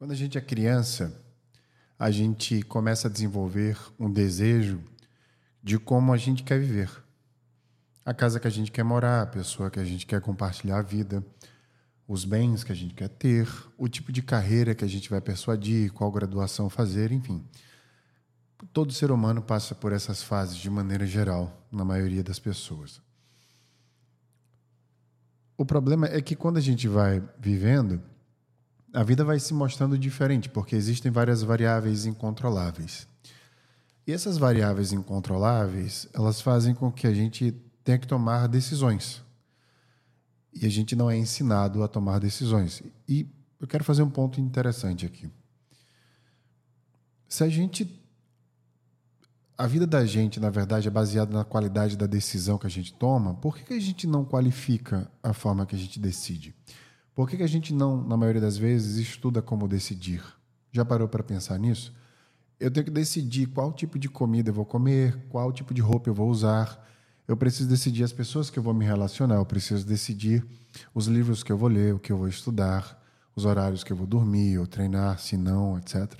Quando 0.00 0.12
a 0.12 0.16
gente 0.16 0.38
é 0.38 0.40
criança, 0.40 1.14
a 1.98 2.10
gente 2.10 2.62
começa 2.62 3.06
a 3.06 3.10
desenvolver 3.10 3.76
um 3.98 4.10
desejo 4.10 4.82
de 5.62 5.78
como 5.78 6.10
a 6.14 6.16
gente 6.16 6.42
quer 6.42 6.58
viver. 6.58 6.90
A 8.02 8.14
casa 8.14 8.40
que 8.40 8.46
a 8.46 8.50
gente 8.50 8.72
quer 8.72 8.82
morar, 8.82 9.20
a 9.20 9.26
pessoa 9.26 9.70
que 9.70 9.78
a 9.78 9.84
gente 9.84 10.06
quer 10.06 10.22
compartilhar 10.22 10.78
a 10.78 10.82
vida, 10.82 11.22
os 12.08 12.24
bens 12.24 12.64
que 12.64 12.72
a 12.72 12.74
gente 12.74 12.94
quer 12.94 13.10
ter, 13.10 13.46
o 13.76 13.88
tipo 13.88 14.10
de 14.10 14.22
carreira 14.22 14.74
que 14.74 14.86
a 14.86 14.88
gente 14.88 15.10
vai 15.10 15.20
persuadir, 15.20 15.92
qual 15.92 16.10
graduação 16.10 16.70
fazer, 16.70 17.12
enfim. 17.12 17.46
Todo 18.72 18.94
ser 18.94 19.10
humano 19.10 19.42
passa 19.42 19.74
por 19.74 19.92
essas 19.92 20.22
fases 20.22 20.56
de 20.56 20.70
maneira 20.70 21.04
geral, 21.04 21.68
na 21.70 21.84
maioria 21.84 22.24
das 22.24 22.38
pessoas. 22.38 23.02
O 25.58 25.66
problema 25.66 26.06
é 26.06 26.22
que 26.22 26.34
quando 26.34 26.56
a 26.56 26.62
gente 26.62 26.88
vai 26.88 27.22
vivendo, 27.38 28.02
a 28.92 29.02
vida 29.02 29.24
vai 29.24 29.38
se 29.38 29.54
mostrando 29.54 29.98
diferente, 29.98 30.48
porque 30.48 30.74
existem 30.74 31.10
várias 31.10 31.42
variáveis 31.42 32.06
incontroláveis. 32.06 33.06
E 34.06 34.12
essas 34.12 34.38
variáveis 34.38 34.92
incontroláveis, 34.92 36.08
elas 36.12 36.40
fazem 36.40 36.74
com 36.74 36.90
que 36.90 37.06
a 37.06 37.14
gente 37.14 37.52
tenha 37.84 37.98
que 37.98 38.06
tomar 38.06 38.48
decisões. 38.48 39.22
E 40.52 40.66
a 40.66 40.68
gente 40.68 40.96
não 40.96 41.10
é 41.10 41.16
ensinado 41.16 41.82
a 41.82 41.88
tomar 41.88 42.18
decisões. 42.18 42.82
E 43.08 43.28
eu 43.60 43.68
quero 43.68 43.84
fazer 43.84 44.02
um 44.02 44.10
ponto 44.10 44.40
interessante 44.40 45.06
aqui. 45.06 45.30
Se 47.28 47.44
a 47.44 47.48
gente 47.48 47.96
a 49.56 49.66
vida 49.66 49.86
da 49.86 50.06
gente, 50.06 50.40
na 50.40 50.48
verdade, 50.48 50.88
é 50.88 50.90
baseada 50.90 51.36
na 51.36 51.44
qualidade 51.44 51.94
da 51.94 52.06
decisão 52.06 52.56
que 52.56 52.66
a 52.66 52.70
gente 52.70 52.94
toma, 52.94 53.34
por 53.34 53.54
que, 53.54 53.62
que 53.62 53.74
a 53.74 53.78
gente 53.78 54.06
não 54.06 54.24
qualifica 54.24 55.06
a 55.22 55.34
forma 55.34 55.66
que 55.66 55.76
a 55.76 55.78
gente 55.78 56.00
decide? 56.00 56.54
Por 57.14 57.28
que, 57.28 57.36
que 57.36 57.42
a 57.42 57.48
gente 57.48 57.74
não, 57.74 58.02
na 58.06 58.16
maioria 58.16 58.40
das 58.40 58.56
vezes, 58.56 58.96
estuda 58.96 59.42
como 59.42 59.66
decidir? 59.66 60.22
Já 60.72 60.84
parou 60.84 61.08
para 61.08 61.22
pensar 61.22 61.58
nisso? 61.58 61.92
Eu 62.58 62.70
tenho 62.70 62.84
que 62.84 62.90
decidir 62.90 63.46
qual 63.46 63.72
tipo 63.72 63.98
de 63.98 64.08
comida 64.08 64.50
eu 64.50 64.54
vou 64.54 64.64
comer, 64.64 65.16
qual 65.28 65.52
tipo 65.52 65.74
de 65.74 65.80
roupa 65.80 66.08
eu 66.08 66.14
vou 66.14 66.30
usar. 66.30 66.86
Eu 67.26 67.36
preciso 67.36 67.68
decidir 67.68 68.04
as 68.04 68.12
pessoas 68.12 68.50
que 68.50 68.58
eu 68.58 68.62
vou 68.62 68.74
me 68.74 68.84
relacionar, 68.84 69.36
eu 69.36 69.46
preciso 69.46 69.86
decidir 69.86 70.44
os 70.94 71.06
livros 71.06 71.42
que 71.42 71.50
eu 71.50 71.56
vou 71.56 71.68
ler, 71.68 71.94
o 71.94 71.98
que 71.98 72.12
eu 72.12 72.16
vou 72.16 72.28
estudar, 72.28 73.00
os 73.34 73.44
horários 73.44 73.82
que 73.82 73.92
eu 73.92 73.96
vou 73.96 74.06
dormir 74.06 74.58
ou 74.58 74.66
treinar, 74.66 75.18
se 75.18 75.36
não, 75.36 75.78
etc. 75.78 76.12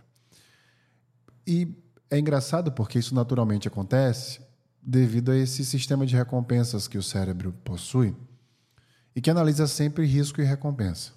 E 1.47 1.77
é 2.11 2.19
engraçado 2.19 2.73
porque 2.73 2.99
isso 2.99 3.15
naturalmente 3.15 3.69
acontece 3.69 4.41
devido 4.83 5.31
a 5.31 5.37
esse 5.37 5.65
sistema 5.65 6.07
de 6.07 6.17
recompensas 6.17 6.89
que 6.89 6.99
o 6.99 7.03
cérebro 7.03 7.53
possui 7.65 8.17
e 9.15 9.21
que 9.21 9.31
analisa 9.31 9.67
sempre 9.67 10.07
risco 10.07 10.41
e 10.41 10.45
recompensa. 10.45 11.13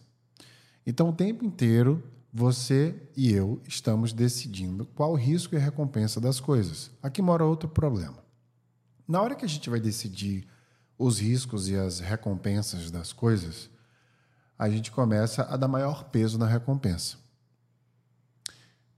Então, 0.85 1.09
o 1.09 1.13
tempo 1.13 1.45
inteiro, 1.45 2.03
você 2.31 2.95
e 3.15 3.31
eu 3.31 3.61
estamos 3.67 4.11
decidindo 4.11 4.85
qual 4.85 5.11
o 5.11 5.15
risco 5.15 5.55
e 5.55 5.59
recompensa 5.59 6.19
das 6.19 6.39
coisas. 6.39 6.91
Aqui 7.01 7.21
mora 7.21 7.45
outro 7.45 7.69
problema. 7.69 8.17
Na 9.07 9.21
hora 9.21 9.35
que 9.35 9.45
a 9.45 9.47
gente 9.47 9.69
vai 9.69 9.79
decidir 9.79 10.47
os 10.97 11.19
riscos 11.19 11.69
e 11.69 11.75
as 11.75 11.99
recompensas 11.99 12.89
das 12.89 13.13
coisas, 13.13 13.69
a 14.57 14.69
gente 14.69 14.91
começa 14.91 15.43
a 15.43 15.57
dar 15.57 15.67
maior 15.67 16.05
peso 16.05 16.37
na 16.37 16.47
recompensa. 16.47 17.17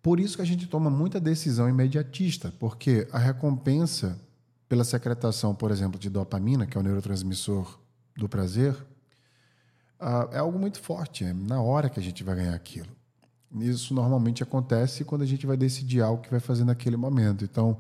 Por 0.01 0.19
isso 0.19 0.35
que 0.35 0.41
a 0.41 0.45
gente 0.45 0.67
toma 0.67 0.89
muita 0.89 1.19
decisão 1.19 1.67
imediatista, 1.67 2.53
porque 2.59 3.07
a 3.11 3.17
recompensa 3.17 4.19
pela 4.69 4.83
secretação, 4.83 5.55
por 5.55 5.71
exemplo, 5.71 5.99
de 5.99 6.09
dopamina, 6.09 6.65
que 6.65 6.77
é 6.77 6.79
o 6.79 6.83
neurotransmissor 6.83 7.79
do 8.15 8.29
prazer, 8.29 8.73
uh, 9.99 10.31
é 10.31 10.37
algo 10.37 10.57
muito 10.57 10.79
forte, 10.79 11.23
é 11.23 11.33
na 11.33 11.61
hora 11.61 11.89
que 11.89 11.99
a 11.99 12.03
gente 12.03 12.23
vai 12.23 12.35
ganhar 12.35 12.55
aquilo. 12.55 12.87
Isso 13.59 13.93
normalmente 13.93 14.43
acontece 14.43 15.05
quando 15.05 15.21
a 15.21 15.25
gente 15.25 15.45
vai 15.45 15.55
decidir 15.55 16.01
algo 16.01 16.21
que 16.21 16.31
vai 16.31 16.39
fazer 16.39 16.63
naquele 16.65 16.97
momento. 16.97 17.43
Então, 17.43 17.77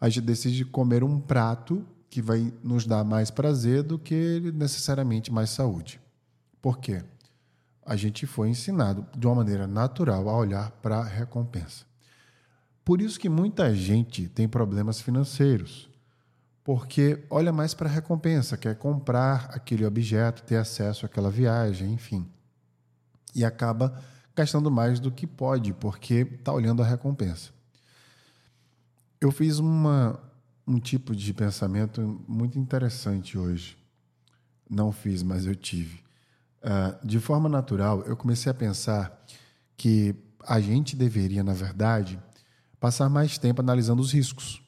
a 0.00 0.08
gente 0.08 0.24
decide 0.24 0.64
comer 0.64 1.04
um 1.04 1.20
prato 1.20 1.86
que 2.10 2.20
vai 2.20 2.52
nos 2.62 2.86
dar 2.86 3.04
mais 3.04 3.30
prazer 3.30 3.82
do 3.82 3.98
que 3.98 4.52
necessariamente 4.54 5.32
mais 5.32 5.50
saúde. 5.50 6.00
Por 6.60 6.78
quê? 6.78 7.02
A 7.84 7.96
gente 7.96 8.26
foi 8.26 8.48
ensinado 8.48 9.06
de 9.16 9.26
uma 9.26 9.36
maneira 9.36 9.66
natural 9.66 10.28
a 10.28 10.36
olhar 10.36 10.70
para 10.82 10.98
a 10.98 11.04
recompensa. 11.04 11.84
Por 12.84 13.00
isso 13.00 13.18
que 13.18 13.28
muita 13.28 13.74
gente 13.74 14.28
tem 14.28 14.48
problemas 14.48 15.00
financeiros 15.00 15.88
porque 16.64 17.24
olha 17.28 17.52
mais 17.52 17.74
para 17.74 17.88
a 17.88 17.92
recompensa, 17.92 18.56
quer 18.56 18.76
comprar 18.76 19.50
aquele 19.52 19.84
objeto, 19.84 20.42
ter 20.42 20.56
acesso 20.56 21.04
àquela 21.04 21.30
viagem, 21.30 21.92
enfim. 21.92 22.28
E 23.34 23.44
acaba 23.44 24.00
gastando 24.34 24.70
mais 24.70 25.00
do 25.00 25.10
que 25.10 25.26
pode, 25.26 25.72
porque 25.72 26.26
está 26.38 26.52
olhando 26.52 26.82
a 26.82 26.86
recompensa. 26.86 27.50
Eu 29.20 29.30
fiz 29.30 29.58
uma, 29.58 30.18
um 30.66 30.78
tipo 30.78 31.14
de 31.14 31.32
pensamento 31.34 32.22
muito 32.28 32.58
interessante 32.58 33.36
hoje. 33.36 33.76
Não 34.68 34.92
fiz, 34.92 35.22
mas 35.22 35.46
eu 35.46 35.54
tive. 35.54 36.02
Uh, 36.62 37.06
de 37.06 37.18
forma 37.18 37.48
natural, 37.48 38.02
eu 38.02 38.16
comecei 38.16 38.50
a 38.50 38.54
pensar 38.54 39.24
que 39.76 40.14
a 40.46 40.60
gente 40.60 40.96
deveria, 40.96 41.42
na 41.42 41.52
verdade, 41.52 42.18
passar 42.80 43.08
mais 43.08 43.36
tempo 43.36 43.60
analisando 43.60 44.00
os 44.00 44.12
riscos. 44.12 44.62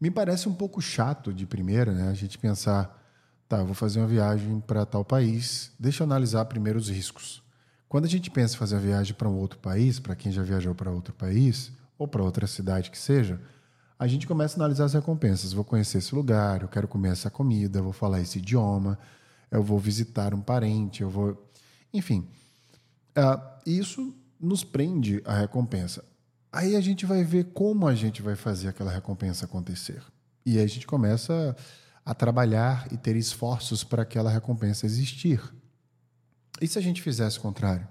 Me 0.00 0.10
parece 0.10 0.48
um 0.48 0.54
pouco 0.54 0.80
chato 0.80 1.32
de 1.32 1.46
primeira, 1.46 1.92
né? 1.92 2.08
A 2.08 2.14
gente 2.14 2.38
pensar, 2.38 2.98
tá, 3.46 3.62
vou 3.62 3.74
fazer 3.74 4.00
uma 4.00 4.08
viagem 4.08 4.60
para 4.60 4.86
tal 4.86 5.04
país, 5.04 5.72
deixa 5.78 6.02
eu 6.02 6.06
analisar 6.06 6.44
primeiro 6.46 6.78
os 6.78 6.88
riscos. 6.88 7.42
Quando 7.86 8.06
a 8.06 8.08
gente 8.08 8.30
pensa 8.30 8.54
em 8.54 8.58
fazer 8.58 8.76
a 8.76 8.78
viagem 8.78 9.14
para 9.14 9.28
um 9.28 9.36
outro 9.36 9.58
país, 9.58 9.98
para 9.98 10.16
quem 10.16 10.32
já 10.32 10.42
viajou 10.42 10.74
para 10.74 10.90
outro 10.90 11.12
país, 11.12 11.70
ou 11.98 12.08
para 12.08 12.22
outra 12.22 12.46
cidade 12.46 12.90
que 12.90 12.96
seja, 12.96 13.38
a 13.98 14.06
gente 14.06 14.26
começa 14.26 14.56
a 14.56 14.58
analisar 14.60 14.84
as 14.84 14.94
recompensas. 14.94 15.52
Vou 15.52 15.64
conhecer 15.64 15.98
esse 15.98 16.14
lugar, 16.14 16.62
eu 16.62 16.68
quero 16.68 16.88
comer 16.88 17.10
essa 17.10 17.28
comida, 17.28 17.82
vou 17.82 17.92
falar 17.92 18.22
esse 18.22 18.38
idioma, 18.38 18.98
eu 19.50 19.62
vou 19.62 19.78
visitar 19.78 20.32
um 20.32 20.40
parente, 20.40 21.02
eu 21.02 21.10
vou. 21.10 21.50
Enfim. 21.92 22.26
Uh, 23.10 23.60
isso 23.66 24.14
nos 24.40 24.64
prende 24.64 25.20
à 25.26 25.34
recompensa. 25.34 26.02
Aí 26.52 26.74
a 26.74 26.80
gente 26.80 27.06
vai 27.06 27.22
ver 27.22 27.52
como 27.52 27.86
a 27.86 27.94
gente 27.94 28.22
vai 28.22 28.34
fazer 28.34 28.68
aquela 28.68 28.90
recompensa 28.90 29.44
acontecer. 29.44 30.02
E 30.44 30.58
aí 30.58 30.64
a 30.64 30.68
gente 30.68 30.86
começa 30.86 31.56
a 32.04 32.14
trabalhar 32.14 32.88
e 32.92 32.96
ter 32.96 33.14
esforços 33.14 33.84
para 33.84 34.02
aquela 34.02 34.30
recompensa 34.30 34.86
existir. 34.86 35.40
E 36.60 36.66
se 36.66 36.78
a 36.78 36.82
gente 36.82 37.00
fizesse 37.00 37.38
o 37.38 37.40
contrário? 37.40 37.86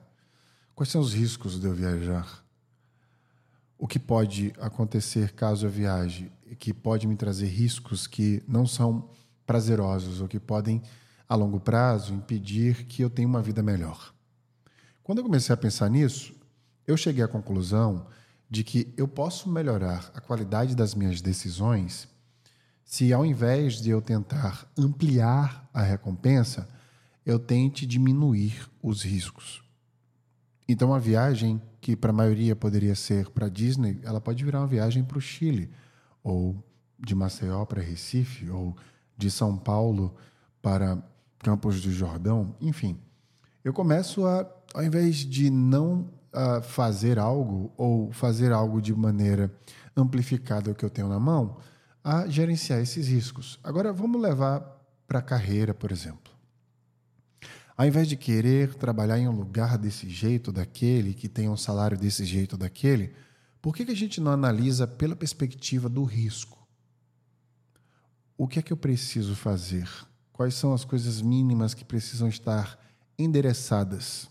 Quais 0.75 0.89
são 0.89 0.99
os 0.99 1.13
riscos 1.13 1.59
de 1.59 1.67
eu 1.67 1.73
viajar? 1.73 2.43
O 3.77 3.87
que 3.87 3.97
pode 3.97 4.53
acontecer 4.59 5.31
caso 5.31 5.65
eu 5.65 5.69
viaje, 5.69 6.31
que 6.57 6.73
pode 6.73 7.07
me 7.07 7.15
trazer 7.15 7.47
riscos 7.47 8.07
que 8.07 8.43
não 8.45 8.65
são 8.65 9.09
prazerosos 9.45 10.19
ou 10.19 10.27
que 10.27 10.39
podem, 10.39 10.81
a 11.27 11.35
longo 11.35 11.59
prazo, 11.59 12.13
impedir 12.13 12.85
que 12.85 13.01
eu 13.01 13.09
tenha 13.09 13.27
uma 13.27 13.41
vida 13.41 13.63
melhor? 13.63 14.13
Quando 15.01 15.19
eu 15.19 15.23
comecei 15.23 15.53
a 15.53 15.57
pensar 15.57 15.89
nisso, 15.89 16.35
eu 16.85 16.97
cheguei 16.97 17.23
à 17.23 17.27
conclusão 17.27 18.05
de 18.49 18.63
que 18.63 18.93
eu 18.97 19.07
posso 19.07 19.49
melhorar 19.49 20.11
a 20.15 20.19
qualidade 20.19 20.75
das 20.75 20.95
minhas 20.95 21.21
decisões 21.21 22.07
se, 22.83 23.13
ao 23.13 23.23
invés 23.23 23.79
de 23.79 23.91
eu 23.91 24.01
tentar 24.01 24.67
ampliar 24.75 25.69
a 25.71 25.83
recompensa, 25.83 26.67
eu 27.23 27.37
tente 27.37 27.85
diminuir 27.85 28.67
os 28.81 29.03
riscos. 29.03 29.61
Então, 30.67 30.91
a 30.91 30.97
viagem 30.97 31.61
que 31.79 31.95
para 31.95 32.09
a 32.09 32.13
maioria 32.13 32.55
poderia 32.55 32.95
ser 32.95 33.29
para 33.29 33.47
Disney, 33.47 33.99
ela 34.03 34.19
pode 34.19 34.43
virar 34.43 34.61
uma 34.61 34.67
viagem 34.67 35.03
para 35.03 35.19
o 35.19 35.21
Chile, 35.21 35.69
ou 36.23 36.63
de 36.99 37.13
Maceió 37.13 37.63
para 37.65 37.81
Recife, 37.81 38.49
ou 38.49 38.75
de 39.15 39.29
São 39.29 39.55
Paulo 39.55 40.15
para 40.61 40.97
Campos 41.37 41.81
do 41.81 41.91
Jordão, 41.91 42.55
enfim. 42.59 42.99
Eu 43.63 43.71
começo 43.71 44.25
a, 44.25 44.49
ao 44.73 44.83
invés 44.83 45.17
de 45.17 45.49
não 45.49 46.09
fazer 46.63 47.17
algo 47.17 47.71
ou 47.77 48.11
fazer 48.11 48.51
algo 48.51 48.81
de 48.81 48.93
maneira 48.93 49.51
amplificada 49.95 50.71
o 50.71 50.75
que 50.75 50.85
eu 50.85 50.89
tenho 50.89 51.09
na 51.09 51.19
mão, 51.19 51.57
a 52.03 52.27
gerenciar 52.27 52.79
esses 52.79 53.07
riscos. 53.07 53.59
Agora, 53.63 53.91
vamos 53.91 54.21
levar 54.21 54.59
para 55.07 55.19
a 55.19 55.23
carreira, 55.23 55.73
por 55.73 55.91
exemplo. 55.91 56.31
Ao 57.75 57.85
invés 57.85 58.07
de 58.07 58.17
querer 58.17 58.75
trabalhar 58.75 59.17
em 59.17 59.27
um 59.27 59.35
lugar 59.35 59.77
desse 59.77 60.09
jeito, 60.09 60.51
daquele, 60.51 61.13
que 61.13 61.29
tem 61.29 61.47
um 61.47 61.55
salário 61.55 61.97
desse 61.97 62.25
jeito, 62.25 62.57
daquele, 62.57 63.13
por 63.61 63.75
que, 63.75 63.85
que 63.85 63.91
a 63.91 63.95
gente 63.95 64.19
não 64.19 64.31
analisa 64.31 64.85
pela 64.85 65.15
perspectiva 65.15 65.87
do 65.87 66.03
risco? 66.03 66.67
O 68.37 68.47
que 68.47 68.59
é 68.59 68.61
que 68.61 68.71
eu 68.71 68.77
preciso 68.77 69.35
fazer? 69.35 69.89
Quais 70.31 70.55
são 70.55 70.73
as 70.73 70.85
coisas 70.85 71.21
mínimas 71.21 71.73
que 71.73 71.83
precisam 71.83 72.27
estar 72.27 72.79
endereçadas? 73.17 74.29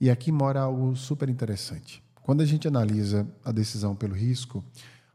E 0.00 0.08
aqui 0.08 0.32
mora 0.32 0.60
algo 0.60 0.96
super 0.96 1.28
interessante. 1.28 2.02
Quando 2.22 2.40
a 2.40 2.46
gente 2.46 2.66
analisa 2.66 3.28
a 3.44 3.52
decisão 3.52 3.94
pelo 3.94 4.14
risco, 4.14 4.64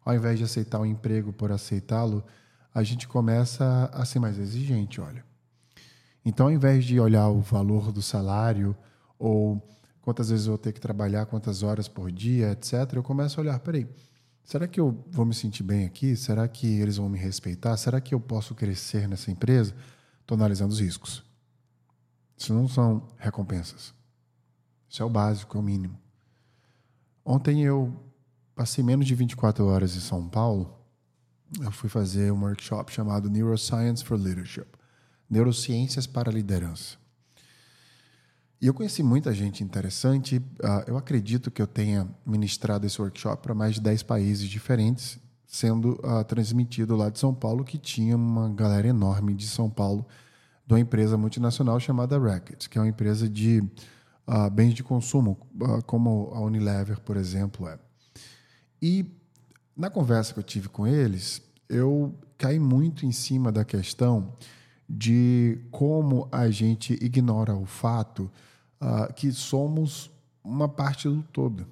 ao 0.04 0.14
invés 0.14 0.38
de 0.38 0.44
aceitar 0.44 0.80
o 0.80 0.86
emprego 0.86 1.34
por 1.34 1.52
aceitá-lo, 1.52 2.24
a 2.74 2.84
gente 2.84 3.08
começa 3.08 3.90
a 3.92 4.06
ser 4.06 4.20
mais 4.20 4.38
exigente, 4.38 5.02
olha. 5.02 5.26
Então, 6.24 6.48
ao 6.48 6.52
invés 6.52 6.86
de 6.86 7.00
olhar 7.00 7.30
o 7.30 7.40
valor 7.40 7.92
do 7.92 8.02
salário 8.02 8.76
ou 9.18 9.60
quantas 10.02 10.30
vezes 10.30 10.46
eu 10.46 10.52
vou 10.52 10.58
ter 10.60 10.72
que 10.72 10.80
trabalhar, 10.80 11.26
quantas 11.26 11.64
horas 11.64 11.88
por 11.88 12.12
dia, 12.12 12.52
etc., 12.52 12.94
eu 12.94 13.02
começo 13.02 13.40
a 13.40 13.44
olhar, 13.44 13.60
peraí, 13.60 13.88
será 14.44 14.68
que 14.68 14.80
eu 14.80 15.04
vou 15.10 15.26
me 15.26 15.34
sentir 15.34 15.64
bem 15.64 15.86
aqui? 15.86 16.16
Será 16.16 16.48
que 16.48 16.80
eles 16.80 16.98
vão 16.98 17.10
me 17.10 17.18
respeitar? 17.18 17.76
Será 17.78 18.00
que 18.00 18.14
eu 18.14 18.20
posso 18.20 18.54
crescer 18.54 19.08
nessa 19.08 19.32
empresa? 19.32 19.74
Estou 20.22 20.36
analisando 20.36 20.74
os 20.74 20.80
riscos. 20.80 21.24
Isso 22.38 22.54
não 22.54 22.68
são 22.68 23.08
recompensas. 23.18 23.96
Isso 24.96 25.04
é 25.04 25.06
o 25.06 25.10
básico, 25.10 25.58
é 25.58 25.60
o 25.60 25.62
mínimo. 25.62 26.00
Ontem 27.26 27.62
eu 27.62 27.94
passei 28.56 28.82
menos 28.82 29.06
de 29.06 29.14
24 29.14 29.66
horas 29.66 29.94
em 29.94 30.00
São 30.00 30.26
Paulo. 30.26 30.74
Eu 31.60 31.70
fui 31.70 31.90
fazer 31.90 32.32
um 32.32 32.42
workshop 32.44 32.94
chamado 32.94 33.30
Neuroscience 33.30 34.06
for 34.06 34.18
Leadership 34.18 34.68
Neurociências 35.30 36.08
para 36.08 36.32
Liderança. 36.32 36.96
E 38.62 38.68
eu 38.68 38.74
conheci 38.74 39.04
muita 39.04 39.34
gente 39.34 39.62
interessante. 39.62 40.38
Uh, 40.38 40.88
eu 40.88 40.98
acredito 40.98 41.52
que 41.52 41.62
eu 41.62 41.68
tenha 41.68 42.08
ministrado 42.26 42.88
esse 42.88 43.02
workshop 43.02 43.44
para 43.44 43.54
mais 43.54 43.76
de 43.76 43.82
10 43.82 44.02
países 44.04 44.48
diferentes, 44.48 45.20
sendo 45.46 46.00
uh, 46.06 46.24
transmitido 46.24 46.96
lá 46.96 47.10
de 47.10 47.20
São 47.20 47.34
Paulo, 47.34 47.66
que 47.66 47.78
tinha 47.78 48.16
uma 48.16 48.48
galera 48.48 48.88
enorme 48.88 49.36
de 49.36 49.46
São 49.46 49.70
Paulo, 49.70 50.06
de 50.66 50.74
uma 50.74 50.80
empresa 50.80 51.18
multinacional 51.18 51.82
chamada 51.82 52.18
Racket, 52.18 52.70
que 52.70 52.78
é 52.78 52.82
uma 52.82 52.88
empresa 52.88 53.28
de 53.28 53.62
uh, 54.28 54.50
bens 54.50 54.74
de 54.74 54.84
consumo, 54.84 55.38
como 55.86 56.32
a 56.34 56.40
Unilever, 56.42 57.00
por 57.02 57.18
exemplo, 57.18 57.68
é. 57.68 57.78
E 58.82 59.06
na 59.76 59.90
conversa 59.90 60.34
que 60.34 60.40
eu 60.40 60.44
tive 60.44 60.70
com 60.70 60.86
eles, 60.88 61.42
eu 61.68 62.14
caí 62.38 62.60
muito 62.60 63.06
em 63.06 63.12
cima 63.12 63.52
da 63.52 63.66
questão 63.66 64.34
de 64.88 65.60
como 65.72 66.28
a 66.32 66.50
gente 66.50 66.94
ignora 67.02 67.56
o 67.56 67.66
fato 67.66 68.32
uh, 68.80 69.12
que 69.14 69.32
somos 69.32 70.12
uma 70.44 70.70
parte 70.70 71.08
do 71.08 71.24
todo. 71.24 71.66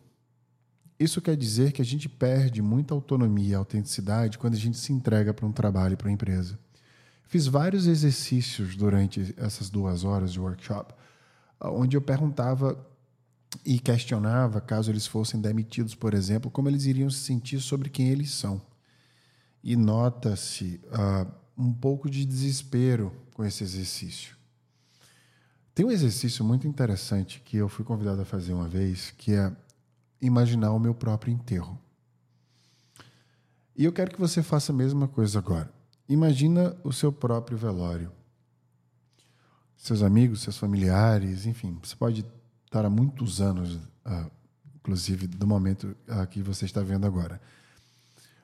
Isso 0.99 1.21
quer 1.21 1.35
dizer 1.35 1.71
que 1.71 1.81
a 1.81 1.85
gente 1.85 2.07
perde 2.07 2.61
muita 2.61 2.93
autonomia 2.93 3.51
e 3.51 3.55
autenticidade 3.55 4.37
quando 4.37 4.53
a 4.53 4.59
gente 4.59 4.77
se 4.77 4.93
entrega 4.93 5.33
para 5.33 5.45
um 5.45 5.51
trabalho, 5.51 5.97
para 5.97 6.07
uma 6.07 6.13
empresa. 6.13 6.57
Fiz 7.25 7.47
vários 7.47 7.87
exercícios 7.87 8.75
durante 8.75 9.33
essas 9.37 9.69
duas 9.69 10.03
horas 10.03 10.31
de 10.31 10.39
workshop, 10.39 10.93
uh, 10.93 10.95
onde 11.63 11.95
eu 11.95 12.01
perguntava 12.01 12.77
e 13.65 13.79
questionava, 13.79 14.59
caso 14.59 14.91
eles 14.91 15.07
fossem 15.07 15.39
demitidos, 15.39 15.95
por 15.95 16.13
exemplo, 16.13 16.49
como 16.49 16.69
eles 16.69 16.85
iriam 16.85 17.09
se 17.09 17.19
sentir 17.19 17.59
sobre 17.59 17.89
quem 17.89 18.09
eles 18.09 18.31
são. 18.31 18.61
E 19.63 19.75
nota-se 19.75 20.81
uh, 20.87 21.31
um 21.57 21.73
pouco 21.73 22.09
de 22.09 22.25
desespero 22.25 23.13
com 23.33 23.45
esse 23.45 23.63
exercício. 23.63 24.35
Tem 25.73 25.85
um 25.85 25.91
exercício 25.91 26.43
muito 26.43 26.67
interessante 26.67 27.41
que 27.43 27.57
eu 27.57 27.67
fui 27.67 27.83
convidado 27.83 28.21
a 28.21 28.25
fazer 28.25 28.53
uma 28.53 28.67
vez, 28.67 29.11
que 29.17 29.33
é 29.33 29.51
imaginar 30.21 30.71
o 30.71 30.79
meu 30.79 30.93
próprio 30.93 31.33
enterro. 31.33 31.79
E 33.75 33.85
eu 33.85 33.91
quero 33.91 34.11
que 34.11 34.19
você 34.19 34.43
faça 34.43 34.71
a 34.71 34.75
mesma 34.75 35.07
coisa 35.07 35.39
agora. 35.39 35.71
Imagina 36.07 36.75
o 36.83 36.93
seu 36.93 37.11
próprio 37.11 37.57
velório. 37.57 38.11
Seus 39.83 40.01
amigos, 40.01 40.39
seus 40.39 40.57
familiares, 40.57 41.45
enfim, 41.45 41.77
você 41.83 41.93
pode 41.93 42.25
estar 42.63 42.85
há 42.85 42.89
muitos 42.89 43.41
anos, 43.41 43.75
uh, 43.75 44.31
inclusive 44.77 45.27
do 45.27 45.45
momento 45.45 45.93
uh, 46.07 46.25
que 46.25 46.41
você 46.41 46.63
está 46.63 46.81
vendo 46.81 47.05
agora. 47.05 47.41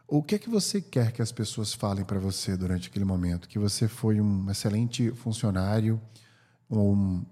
O 0.06 0.22
que 0.22 0.36
é 0.36 0.38
que 0.38 0.50
você 0.50 0.82
quer 0.82 1.14
que 1.14 1.22
as 1.22 1.32
pessoas 1.32 1.74
falem 1.74 2.04
para 2.04 2.20
você 2.20 2.58
durante 2.58 2.90
aquele 2.90 3.06
momento? 3.06 3.48
Que 3.48 3.58
você 3.58 3.88
foi 3.88 4.20
um 4.20 4.52
excelente 4.52 5.12
funcionário, 5.12 6.02
um 6.70 7.24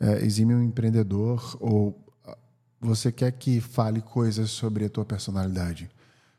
é, 0.00 0.24
exímio 0.24 0.60
empreendedor, 0.60 1.56
ou 1.60 2.04
ah, 2.24 2.36
você 2.80 3.12
quer 3.12 3.30
que 3.30 3.60
fale 3.60 4.00
coisas 4.00 4.50
sobre 4.50 4.86
a 4.86 4.90
tua 4.90 5.04
personalidade? 5.04 5.88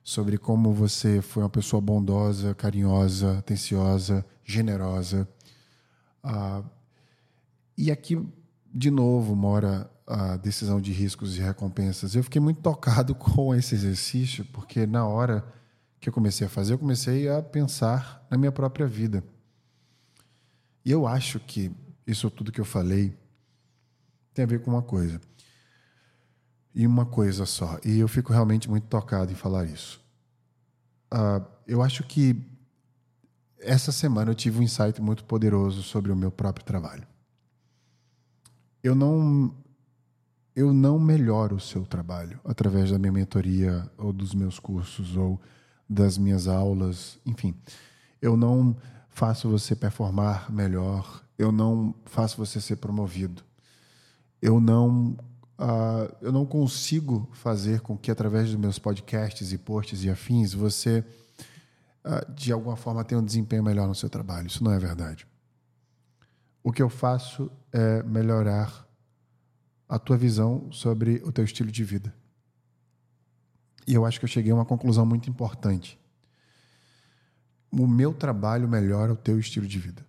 Sobre 0.03 0.37
como 0.37 0.73
você 0.73 1.21
foi 1.21 1.43
uma 1.43 1.49
pessoa 1.49 1.79
bondosa, 1.79 2.53
carinhosa, 2.53 3.37
atenciosa, 3.37 4.25
generosa. 4.43 5.25
Ah, 6.21 6.63
e 7.77 7.91
aqui, 7.91 8.19
de 8.73 8.89
novo, 8.89 9.35
mora 9.35 9.89
a 10.07 10.37
decisão 10.37 10.81
de 10.81 10.91
riscos 10.91 11.37
e 11.37 11.41
recompensas. 11.41 12.15
Eu 12.15 12.23
fiquei 12.23 12.41
muito 12.41 12.61
tocado 12.61 13.13
com 13.15 13.53
esse 13.53 13.75
exercício, 13.75 14.45
porque 14.45 14.87
na 14.87 15.05
hora 15.05 15.45
que 15.99 16.09
eu 16.09 16.13
comecei 16.13 16.47
a 16.47 16.49
fazer, 16.49 16.73
eu 16.73 16.79
comecei 16.79 17.29
a 17.29 17.41
pensar 17.41 18.25
na 18.31 18.37
minha 18.37 18.51
própria 18.51 18.87
vida. 18.87 19.23
E 20.83 20.91
eu 20.91 21.05
acho 21.05 21.39
que 21.39 21.71
isso 22.05 22.31
tudo 22.31 22.51
que 22.51 22.61
eu 22.61 22.65
falei 22.65 23.15
tem 24.33 24.43
a 24.43 24.47
ver 24.47 24.61
com 24.61 24.71
uma 24.71 24.81
coisa. 24.81 25.19
E 26.73 26.87
uma 26.87 27.05
coisa 27.05 27.45
só. 27.45 27.79
E 27.83 27.99
eu 27.99 28.07
fico 28.07 28.31
realmente 28.31 28.69
muito 28.69 28.87
tocado 28.87 29.31
em 29.31 29.35
falar 29.35 29.65
isso. 29.65 29.99
Uh, 31.13 31.45
eu 31.67 31.81
acho 31.81 32.03
que 32.03 32.41
essa 33.59 33.91
semana 33.91 34.31
eu 34.31 34.35
tive 34.35 34.59
um 34.59 34.61
insight 34.61 35.01
muito 35.01 35.25
poderoso 35.25 35.83
sobre 35.83 36.11
o 36.11 36.15
meu 36.15 36.31
próprio 36.31 36.65
trabalho. 36.65 37.05
Eu 38.83 38.95
não 38.95 39.53
eu 40.55 40.73
não 40.73 40.97
melhoro 40.97 41.57
o 41.57 41.59
seu 41.59 41.85
trabalho 41.85 42.39
através 42.43 42.89
da 42.89 42.97
minha 42.97 43.11
mentoria 43.11 43.87
ou 43.95 44.11
dos 44.11 44.33
meus 44.33 44.57
cursos 44.57 45.15
ou 45.15 45.39
das 45.87 46.17
minhas 46.17 46.47
aulas, 46.47 47.19
enfim. 47.23 47.53
Eu 48.19 48.35
não 48.35 48.75
faço 49.07 49.47
você 49.47 49.75
performar 49.75 50.51
melhor, 50.51 51.23
eu 51.37 51.51
não 51.51 51.93
faço 52.05 52.37
você 52.37 52.59
ser 52.59 52.77
promovido. 52.77 53.43
Eu 54.41 54.59
não 54.59 55.15
uh, 55.59 56.15
eu 56.21 56.31
não 56.31 56.45
consigo 56.45 57.29
fazer 57.33 57.81
com 57.81 57.97
que 57.97 58.09
através 58.11 58.47
dos 58.47 58.55
meus 58.55 58.79
podcasts 58.79 59.51
e 59.51 59.57
posts 59.57 60.03
e 60.03 60.09
afins 60.09 60.53
você 60.53 61.03
uh, 62.03 62.31
de 62.33 62.51
alguma 62.51 62.75
forma 62.75 63.03
tenha 63.03 63.19
um 63.19 63.25
desempenho 63.25 63.63
melhor 63.63 63.87
no 63.87 63.95
seu 63.95 64.09
trabalho. 64.09 64.47
Isso 64.47 64.63
não 64.63 64.71
é 64.71 64.79
verdade. 64.79 65.27
O 66.67 66.71
que 66.73 66.83
eu 66.83 66.89
faço 66.89 67.49
é 67.71 68.03
melhorar 68.03 68.85
a 69.87 69.97
tua 69.97 70.17
visão 70.17 70.69
sobre 70.69 71.21
o 71.23 71.31
teu 71.31 71.45
estilo 71.45 71.71
de 71.71 71.81
vida. 71.81 72.13
E 73.87 73.93
eu 73.93 74.05
acho 74.05 74.19
que 74.19 74.25
eu 74.25 74.29
cheguei 74.29 74.51
a 74.51 74.55
uma 74.55 74.65
conclusão 74.65 75.05
muito 75.05 75.29
importante. 75.29 75.97
O 77.71 77.87
meu 77.87 78.13
trabalho 78.13 78.67
melhora 78.67 79.13
o 79.13 79.15
teu 79.15 79.39
estilo 79.39 79.65
de 79.65 79.79
vida. 79.79 80.05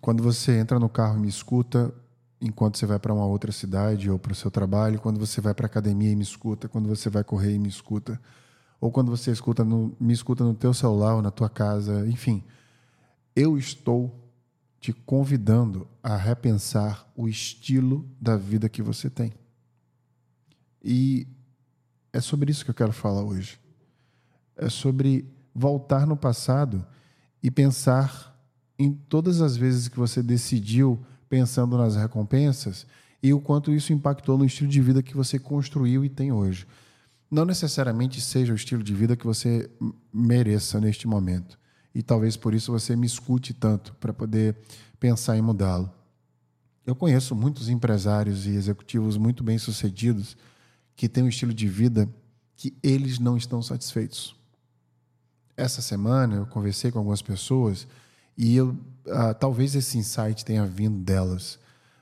Quando 0.00 0.20
você 0.20 0.58
entra 0.58 0.80
no 0.80 0.88
carro 0.88 1.16
e 1.16 1.20
me 1.20 1.28
escuta, 1.28 1.94
enquanto 2.40 2.76
você 2.76 2.84
vai 2.84 2.98
para 2.98 3.14
uma 3.14 3.26
outra 3.26 3.52
cidade 3.52 4.10
ou 4.10 4.18
para 4.18 4.32
o 4.32 4.34
seu 4.34 4.50
trabalho, 4.50 4.98
quando 4.98 5.20
você 5.20 5.40
vai 5.40 5.54
para 5.54 5.66
a 5.66 5.70
academia 5.70 6.10
e 6.10 6.16
me 6.16 6.24
escuta, 6.24 6.68
quando 6.68 6.88
você 6.88 7.08
vai 7.08 7.22
correr 7.22 7.54
e 7.54 7.58
me 7.60 7.68
escuta, 7.68 8.20
ou 8.80 8.90
quando 8.90 9.12
você 9.12 9.30
escuta 9.30 9.64
no, 9.64 9.96
me 10.00 10.12
escuta 10.12 10.42
no 10.42 10.54
teu 10.54 10.74
celular 10.74 11.14
ou 11.14 11.22
na 11.22 11.30
tua 11.30 11.48
casa, 11.48 12.04
enfim, 12.08 12.42
eu 13.36 13.56
estou 13.56 14.27
te 14.80 14.92
convidando 14.92 15.88
a 16.02 16.16
repensar 16.16 17.10
o 17.16 17.28
estilo 17.28 18.08
da 18.20 18.36
vida 18.36 18.68
que 18.68 18.82
você 18.82 19.10
tem. 19.10 19.32
E 20.82 21.26
é 22.12 22.20
sobre 22.20 22.50
isso 22.50 22.64
que 22.64 22.70
eu 22.70 22.74
quero 22.74 22.92
falar 22.92 23.22
hoje. 23.22 23.58
É 24.56 24.68
sobre 24.68 25.26
voltar 25.54 26.06
no 26.06 26.16
passado 26.16 26.86
e 27.42 27.50
pensar 27.50 28.36
em 28.78 28.92
todas 28.92 29.40
as 29.40 29.56
vezes 29.56 29.88
que 29.88 29.98
você 29.98 30.22
decidiu 30.22 30.98
pensando 31.28 31.76
nas 31.76 31.96
recompensas 31.96 32.86
e 33.22 33.34
o 33.34 33.40
quanto 33.40 33.72
isso 33.72 33.92
impactou 33.92 34.38
no 34.38 34.44
estilo 34.44 34.70
de 34.70 34.80
vida 34.80 35.02
que 35.02 35.16
você 35.16 35.38
construiu 35.38 36.04
e 36.04 36.08
tem 36.08 36.30
hoje. 36.30 36.66
Não 37.30 37.44
necessariamente 37.44 38.20
seja 38.20 38.52
o 38.52 38.56
estilo 38.56 38.82
de 38.82 38.94
vida 38.94 39.16
que 39.16 39.26
você 39.26 39.68
mereça 40.12 40.80
neste 40.80 41.06
momento. 41.06 41.58
E 41.94 42.02
talvez 42.02 42.36
por 42.36 42.54
isso 42.54 42.72
você 42.72 42.94
me 42.94 43.06
escute 43.06 43.52
tanto 43.52 43.94
para 43.94 44.12
poder 44.12 44.56
pensar 45.00 45.36
em 45.36 45.42
mudá-lo. 45.42 45.90
Eu 46.86 46.94
conheço 46.94 47.34
muitos 47.34 47.68
empresários 47.68 48.46
e 48.46 48.50
executivos 48.50 49.16
muito 49.16 49.44
bem-sucedidos 49.44 50.36
que 50.96 51.08
têm 51.08 51.24
um 51.24 51.28
estilo 51.28 51.52
de 51.52 51.68
vida 51.68 52.08
que 52.56 52.74
eles 52.82 53.18
não 53.18 53.36
estão 53.36 53.62
satisfeitos. 53.62 54.34
Essa 55.56 55.82
semana 55.82 56.36
eu 56.36 56.46
conversei 56.46 56.90
com 56.90 56.98
algumas 56.98 57.20
pessoas 57.20 57.86
e 58.36 58.56
eu, 58.56 58.76
ah, 59.08 59.34
talvez 59.34 59.74
esse 59.74 59.98
insight 59.98 60.44
tenha 60.44 60.64
vindo 60.64 60.98
delas. 60.98 61.58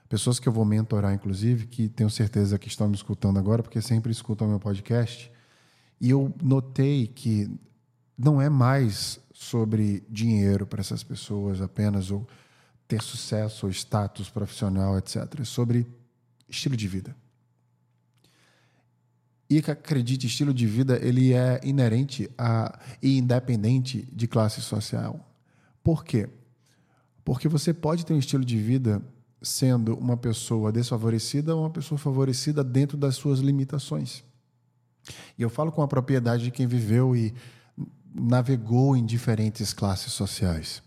Pessoas 0.09 0.39
que 0.39 0.49
eu 0.49 0.53
vou 0.53 0.65
mentorar, 0.65 1.13
inclusive, 1.13 1.67
que 1.67 1.89
tenho 1.89 2.09
certeza 2.09 2.59
que 2.59 2.69
estão 2.69 2.89
me 2.89 2.95
escutando 2.95 3.39
agora, 3.39 3.63
porque 3.63 3.81
sempre 3.81 4.13
escutam 4.13 4.47
meu 4.47 4.61
podcast. 4.61 5.33
E 6.01 6.11
eu 6.11 6.33
notei 6.41 7.07
que 7.09 7.51
não 8.17 8.41
é 8.41 8.49
mais 8.49 9.21
sobre 9.33 10.03
dinheiro 10.09 10.67
para 10.67 10.81
essas 10.81 11.03
pessoas 11.03 11.61
apenas, 11.61 12.11
ou 12.11 12.27
ter 12.89 13.03
sucesso, 13.03 13.67
ou 13.67 13.71
status 13.71 14.31
profissional, 14.31 14.97
etc. 14.97 15.41
É 15.41 15.45
sobre 15.45 15.87
estilo 16.49 16.77
de 16.77 16.89
vida. 16.89 17.15
E 19.49 19.59
acredite, 19.59 20.27
estilo 20.27 20.53
de 20.53 20.67
vida 20.67 20.99
ele 21.01 21.33
é 21.33 21.61
inerente 21.63 22.29
a, 22.37 22.79
e 23.01 23.19
independente 23.19 24.09
de 24.13 24.27
classe 24.27 24.61
social. 24.61 25.25
Por 25.85 26.05
quê? 26.05 26.29
Porque 27.25 27.49
você 27.49 27.73
pode 27.73 28.05
ter 28.05 28.13
um 28.13 28.19
estilo 28.19 28.45
de 28.45 28.59
vida 28.59 29.01
sendo 29.41 29.97
uma 29.97 30.17
pessoa 30.17 30.73
desfavorecida 30.73 31.55
ou 31.55 31.63
uma 31.63 31.71
pessoa 31.71 31.99
favorecida 31.99 32.65
dentro 32.65 32.97
das 32.97 33.15
suas 33.15 33.39
limitações. 33.39 34.25
E 35.39 35.43
eu 35.43 35.51
falo 35.51 35.71
com 35.71 35.83
a 35.83 35.89
propriedade 35.89 36.43
de 36.43 36.51
quem 36.51 36.67
viveu 36.67 37.15
e 37.15 37.33
navegou 38.19 38.97
em 38.97 39.05
diferentes 39.05 39.73
classes 39.73 40.13
sociais. 40.13 40.83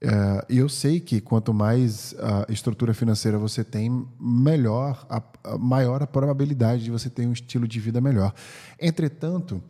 É, 0.00 0.46
e 0.48 0.58
eu 0.58 0.68
sei 0.68 1.00
que 1.00 1.20
quanto 1.20 1.52
mais 1.52 2.14
a 2.18 2.52
estrutura 2.52 2.94
financeira 2.94 3.36
você 3.36 3.64
tem, 3.64 4.06
melhor, 4.20 5.06
a 5.10 5.58
maior 5.58 6.02
a 6.02 6.06
probabilidade 6.06 6.84
de 6.84 6.90
você 6.90 7.10
ter 7.10 7.26
um 7.26 7.32
estilo 7.32 7.66
de 7.66 7.80
vida 7.80 8.00
melhor. 8.00 8.32
Entretanto, 8.80 9.62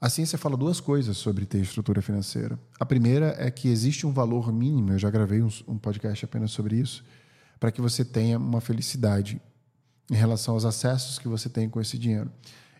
a 0.00 0.10
ciência 0.10 0.36
fala 0.36 0.56
duas 0.56 0.80
coisas 0.80 1.16
sobre 1.16 1.46
ter 1.46 1.60
estrutura 1.60 2.02
financeira. 2.02 2.58
A 2.78 2.84
primeira 2.84 3.36
é 3.38 3.52
que 3.52 3.68
existe 3.68 4.04
um 4.04 4.12
valor 4.12 4.52
mínimo, 4.52 4.92
eu 4.92 4.98
já 4.98 5.08
gravei 5.08 5.40
um, 5.40 5.48
um 5.68 5.78
podcast 5.78 6.24
apenas 6.24 6.50
sobre 6.50 6.76
isso, 6.76 7.04
para 7.60 7.70
que 7.70 7.80
você 7.80 8.04
tenha 8.04 8.36
uma 8.36 8.60
felicidade 8.60 9.40
em 10.10 10.16
relação 10.16 10.54
aos 10.54 10.64
acessos 10.64 11.20
que 11.20 11.28
você 11.28 11.48
tem 11.48 11.68
com 11.68 11.80
esse 11.80 11.96
dinheiro. 11.96 12.28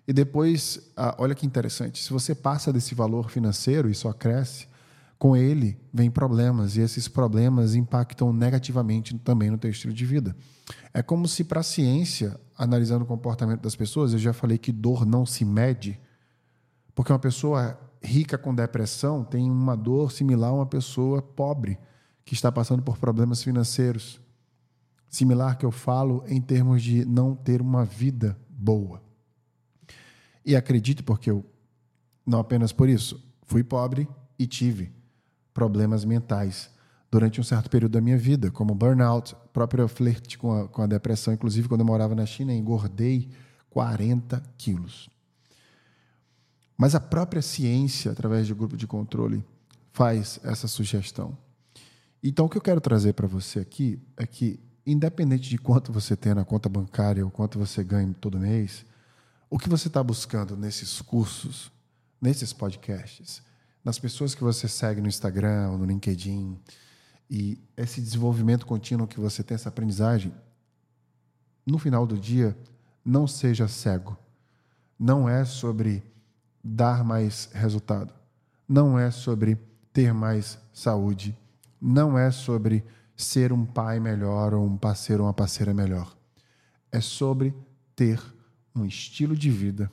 E 0.06 0.12
depois, 0.12 0.90
ah, 0.96 1.14
olha 1.18 1.34
que 1.34 1.46
interessante, 1.46 2.02
se 2.02 2.12
você 2.12 2.34
passa 2.34 2.72
desse 2.72 2.94
valor 2.94 3.30
financeiro 3.30 3.88
e 3.88 3.94
só 3.94 4.12
cresce, 4.12 4.66
com 5.22 5.36
ele 5.36 5.78
vem 5.94 6.10
problemas 6.10 6.76
e 6.76 6.80
esses 6.80 7.06
problemas 7.06 7.76
impactam 7.76 8.32
negativamente 8.32 9.16
também 9.18 9.50
no 9.50 9.58
teu 9.58 9.70
estilo 9.70 9.94
de 9.94 10.04
vida. 10.04 10.34
É 10.92 11.00
como 11.00 11.28
se 11.28 11.44
para 11.44 11.60
a 11.60 11.62
ciência, 11.62 12.36
analisando 12.58 13.04
o 13.04 13.06
comportamento 13.06 13.60
das 13.60 13.76
pessoas, 13.76 14.12
eu 14.12 14.18
já 14.18 14.32
falei 14.32 14.58
que 14.58 14.72
dor 14.72 15.06
não 15.06 15.24
se 15.24 15.44
mede, 15.44 16.00
porque 16.92 17.12
uma 17.12 17.20
pessoa 17.20 17.78
rica 18.02 18.36
com 18.36 18.52
depressão 18.52 19.22
tem 19.22 19.48
uma 19.48 19.76
dor 19.76 20.10
similar 20.10 20.50
a 20.50 20.54
uma 20.54 20.66
pessoa 20.66 21.22
pobre 21.22 21.78
que 22.24 22.34
está 22.34 22.50
passando 22.50 22.82
por 22.82 22.98
problemas 22.98 23.44
financeiros. 23.44 24.20
Similar 25.08 25.56
que 25.56 25.64
eu 25.64 25.70
falo 25.70 26.24
em 26.26 26.40
termos 26.40 26.82
de 26.82 27.04
não 27.04 27.36
ter 27.36 27.60
uma 27.60 27.84
vida 27.84 28.36
boa. 28.48 29.00
E 30.44 30.56
acredito 30.56 31.04
porque 31.04 31.30
eu, 31.30 31.44
não 32.26 32.40
apenas 32.40 32.72
por 32.72 32.88
isso, 32.88 33.22
fui 33.42 33.62
pobre 33.62 34.08
e 34.38 34.46
tive 34.46 34.92
problemas 35.52 36.04
mentais 36.04 36.70
durante 37.10 37.40
um 37.40 37.44
certo 37.44 37.68
período 37.68 37.92
da 37.92 38.00
minha 38.00 38.16
vida, 38.16 38.50
como 38.50 38.74
burnout, 38.74 39.36
próprio 39.52 39.86
flerte 39.86 40.38
com 40.38 40.52
a, 40.52 40.68
com 40.68 40.82
a 40.82 40.86
depressão. 40.86 41.34
Inclusive, 41.34 41.68
quando 41.68 41.82
eu 41.82 41.86
morava 41.86 42.14
na 42.14 42.24
China, 42.24 42.54
engordei 42.54 43.28
40 43.68 44.42
quilos. 44.56 45.10
Mas 46.76 46.94
a 46.94 47.00
própria 47.00 47.42
ciência, 47.42 48.10
através 48.10 48.46
de 48.46 48.54
grupo 48.54 48.76
de 48.76 48.86
controle, 48.86 49.44
faz 49.92 50.40
essa 50.42 50.66
sugestão. 50.66 51.36
Então, 52.22 52.46
o 52.46 52.48
que 52.48 52.56
eu 52.56 52.62
quero 52.62 52.80
trazer 52.80 53.12
para 53.12 53.26
você 53.26 53.60
aqui 53.60 54.00
é 54.16 54.26
que, 54.26 54.58
independente 54.86 55.50
de 55.50 55.58
quanto 55.58 55.92
você 55.92 56.16
tem 56.16 56.34
na 56.34 56.44
conta 56.44 56.68
bancária 56.68 57.24
ou 57.24 57.30
quanto 57.30 57.58
você 57.58 57.84
ganha 57.84 58.14
todo 58.20 58.38
mês, 58.38 58.86
o 59.52 59.58
que 59.58 59.68
você 59.68 59.88
está 59.88 60.02
buscando 60.02 60.56
nesses 60.56 61.02
cursos, 61.02 61.70
nesses 62.18 62.54
podcasts, 62.54 63.42
nas 63.84 63.98
pessoas 63.98 64.34
que 64.34 64.42
você 64.42 64.66
segue 64.66 65.02
no 65.02 65.08
Instagram 65.08 65.76
no 65.76 65.84
LinkedIn 65.84 66.58
e 67.28 67.62
esse 67.76 68.00
desenvolvimento 68.00 68.64
contínuo 68.64 69.06
que 69.06 69.20
você 69.20 69.42
tem, 69.42 69.54
essa 69.54 69.68
aprendizagem, 69.68 70.32
no 71.66 71.78
final 71.78 72.06
do 72.06 72.16
dia, 72.16 72.56
não 73.04 73.26
seja 73.26 73.68
cego. 73.68 74.16
Não 74.98 75.28
é 75.28 75.44
sobre 75.44 76.02
dar 76.64 77.04
mais 77.04 77.50
resultado. 77.52 78.14
Não 78.66 78.98
é 78.98 79.10
sobre 79.10 79.58
ter 79.92 80.14
mais 80.14 80.58
saúde. 80.72 81.36
Não 81.78 82.16
é 82.16 82.30
sobre 82.30 82.82
ser 83.14 83.52
um 83.52 83.66
pai 83.66 84.00
melhor 84.00 84.54
ou 84.54 84.64
um 84.64 84.78
parceiro 84.78 85.24
ou 85.24 85.26
uma 85.26 85.34
parceira 85.34 85.74
melhor. 85.74 86.16
É 86.90 87.02
sobre 87.02 87.54
ter 87.94 88.18
um 88.74 88.84
estilo 88.84 89.36
de 89.36 89.50
vida 89.50 89.90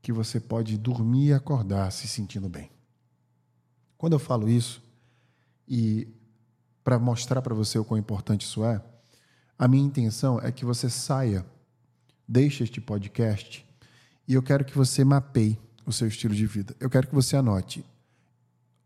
que 0.00 0.12
você 0.12 0.40
pode 0.40 0.76
dormir 0.76 1.28
e 1.28 1.32
acordar 1.32 1.90
se 1.92 2.08
sentindo 2.08 2.48
bem. 2.48 2.70
Quando 3.96 4.14
eu 4.14 4.18
falo 4.18 4.48
isso, 4.48 4.82
e 5.66 6.08
para 6.82 6.98
mostrar 6.98 7.40
para 7.40 7.54
você 7.54 7.78
o 7.78 7.84
quão 7.84 7.98
importante 7.98 8.42
isso 8.42 8.64
é, 8.64 8.82
a 9.58 9.68
minha 9.68 9.84
intenção 9.84 10.40
é 10.40 10.50
que 10.50 10.64
você 10.64 10.90
saia, 10.90 11.46
deixe 12.26 12.64
este 12.64 12.80
podcast 12.80 13.64
e 14.26 14.34
eu 14.34 14.42
quero 14.42 14.64
que 14.64 14.76
você 14.76 15.04
mapeie 15.04 15.58
o 15.86 15.92
seu 15.92 16.08
estilo 16.08 16.34
de 16.34 16.46
vida. 16.46 16.74
Eu 16.80 16.90
quero 16.90 17.06
que 17.06 17.14
você 17.14 17.36
anote 17.36 17.84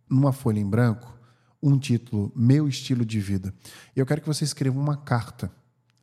numa 0.08 0.32
folha 0.32 0.60
em 0.60 0.68
branco 0.68 1.16
um 1.62 1.78
título, 1.78 2.30
Meu 2.36 2.68
Estilo 2.68 3.04
de 3.04 3.18
Vida. 3.20 3.52
E 3.94 4.00
eu 4.00 4.06
quero 4.06 4.20
que 4.20 4.26
você 4.26 4.44
escreva 4.44 4.78
uma 4.78 4.96
carta 4.96 5.50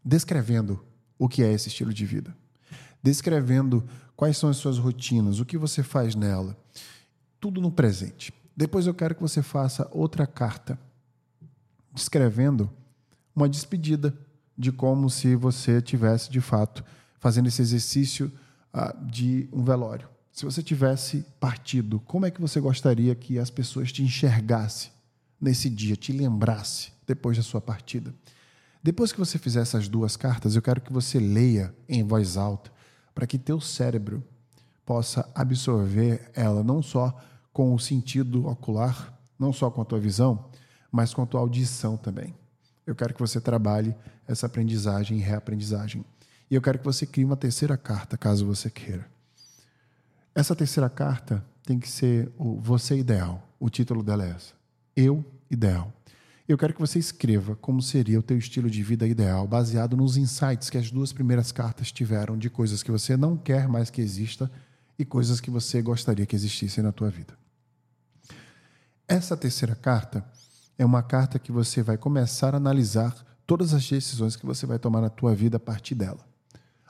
descrevendo 0.03 0.83
o 1.17 1.29
que 1.29 1.43
é 1.43 1.53
esse 1.53 1.69
estilo 1.69 1.93
de 1.93 2.05
vida. 2.05 2.35
Descrevendo 3.03 3.83
quais 4.15 4.37
são 4.37 4.49
as 4.49 4.57
suas 4.57 4.77
rotinas, 4.77 5.39
o 5.39 5.45
que 5.45 5.57
você 5.57 5.83
faz 5.83 6.15
nela. 6.15 6.57
Tudo 7.39 7.59
no 7.59 7.71
presente. 7.71 8.33
Depois 8.55 8.87
eu 8.87 8.93
quero 8.93 9.13
que 9.13 9.21
você 9.21 9.43
faça 9.43 9.87
outra 9.91 10.25
carta, 10.25 10.79
descrevendo 11.93 12.69
uma 13.35 13.49
despedida 13.49 14.17
de 14.57 14.71
como 14.71 15.09
se 15.09 15.35
você 15.35 15.81
tivesse 15.81 16.31
de 16.31 16.39
fato 16.39 16.83
fazendo 17.19 17.47
esse 17.47 17.61
exercício 17.61 18.31
uh, 18.73 19.05
de 19.05 19.47
um 19.51 19.63
velório. 19.63 20.07
Se 20.31 20.45
você 20.45 20.63
tivesse 20.63 21.25
partido, 21.39 21.99
como 22.01 22.25
é 22.25 22.31
que 22.31 22.41
você 22.41 22.59
gostaria 22.59 23.13
que 23.15 23.37
as 23.37 23.49
pessoas 23.49 23.91
te 23.91 24.03
enxergassem 24.03 24.91
nesse 25.39 25.69
dia, 25.69 25.95
te 25.95 26.11
lembrasse 26.11 26.91
depois 27.05 27.37
da 27.37 27.43
sua 27.43 27.61
partida? 27.61 28.13
Depois 28.81 29.11
que 29.11 29.19
você 29.19 29.37
fizer 29.37 29.61
essas 29.61 29.87
duas 29.87 30.17
cartas, 30.17 30.55
eu 30.55 30.61
quero 30.61 30.81
que 30.81 30.91
você 30.91 31.19
leia 31.19 31.73
em 31.87 32.03
voz 32.03 32.35
alta, 32.35 32.71
para 33.13 33.27
que 33.27 33.37
teu 33.37 33.59
cérebro 33.59 34.23
possa 34.85 35.29
absorver 35.33 36.31
ela 36.33 36.63
não 36.63 36.81
só 36.81 37.17
com 37.51 37.73
o 37.73 37.79
sentido 37.79 38.47
ocular, 38.47 39.13
não 39.37 39.53
só 39.53 39.69
com 39.69 39.81
a 39.81 39.85
tua 39.85 39.99
visão, 39.99 40.49
mas 40.91 41.13
com 41.13 41.21
a 41.21 41.25
tua 41.25 41.39
audição 41.39 41.95
também. 41.95 42.33
Eu 42.85 42.95
quero 42.95 43.13
que 43.13 43.19
você 43.19 43.39
trabalhe 43.39 43.95
essa 44.27 44.45
aprendizagem 44.45 45.17
e 45.17 45.21
reaprendizagem. 45.21 46.03
E 46.49 46.55
eu 46.55 46.61
quero 46.61 46.79
que 46.79 46.85
você 46.85 47.05
crie 47.05 47.25
uma 47.25 47.37
terceira 47.37 47.77
carta, 47.77 48.17
caso 48.17 48.45
você 48.45 48.69
queira. 48.69 49.07
Essa 50.35 50.55
terceira 50.55 50.89
carta 50.89 51.43
tem 51.63 51.79
que 51.79 51.89
ser 51.89 52.31
o 52.37 52.59
Você 52.59 52.97
Ideal. 52.97 53.47
O 53.59 53.69
título 53.69 54.03
dela 54.03 54.25
é 54.25 54.31
essa. 54.31 54.53
Eu 54.95 55.23
Ideal. 55.49 55.93
Eu 56.45 56.57
quero 56.57 56.73
que 56.73 56.79
você 56.81 56.99
escreva 56.99 57.55
como 57.55 57.81
seria 57.81 58.19
o 58.19 58.23
teu 58.23 58.37
estilo 58.37 58.69
de 58.69 58.83
vida 58.83 59.07
ideal, 59.07 59.47
baseado 59.47 59.95
nos 59.95 60.17
insights 60.17 60.69
que 60.69 60.77
as 60.77 60.91
duas 60.91 61.13
primeiras 61.13 61.53
cartas 61.53 61.89
tiveram 61.89 62.37
de 62.37 62.49
coisas 62.49 62.83
que 62.83 62.91
você 62.91 63.15
não 63.15 63.37
quer 63.37 63.67
mais 63.69 63.89
que 63.89 64.01
exista 64.01 64.51
e 64.99 65.05
coisas 65.05 65.39
que 65.39 65.49
você 65.49 65.81
gostaria 65.81 66.25
que 66.25 66.35
existissem 66.35 66.83
na 66.83 66.91
tua 66.91 67.09
vida. 67.09 67.33
Essa 69.07 69.37
terceira 69.37 69.73
carta 69.73 70.25
é 70.77 70.85
uma 70.85 71.01
carta 71.01 71.39
que 71.39 71.51
você 71.51 71.81
vai 71.81 71.97
começar 71.97 72.53
a 72.53 72.57
analisar 72.57 73.15
todas 73.47 73.73
as 73.73 73.89
decisões 73.89 74.35
que 74.35 74.45
você 74.45 74.65
vai 74.65 74.77
tomar 74.77 74.99
na 74.99 75.09
tua 75.09 75.33
vida 75.33 75.55
a 75.55 75.59
partir 75.61 75.95
dela, 75.95 76.25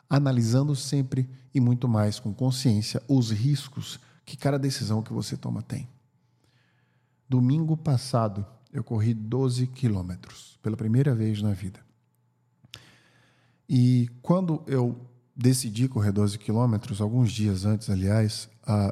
analisando 0.09 0.75
sempre 0.75 1.29
e 1.53 1.59
muito 1.59 1.87
mais 1.87 2.19
com 2.19 2.33
consciência 2.33 3.03
os 3.07 3.29
riscos 3.29 3.99
que 4.25 4.35
cada 4.35 4.57
decisão 4.57 5.03
que 5.03 5.13
você 5.13 5.37
toma 5.37 5.61
tem. 5.61 5.87
Domingo 7.29 7.77
passado, 7.77 8.45
eu 8.73 8.83
corri 8.83 9.13
12 9.13 9.67
quilômetros 9.67 10.57
pela 10.61 10.75
primeira 10.75 11.13
vez 11.13 11.41
na 11.41 11.53
vida. 11.53 11.79
E 13.69 14.09
quando 14.21 14.63
eu 14.67 14.99
decidi 15.35 15.87
correr 15.87 16.11
12 16.11 16.37
quilômetros, 16.39 16.99
alguns 16.99 17.31
dias 17.31 17.65
antes, 17.65 17.89
aliás, 17.89 18.49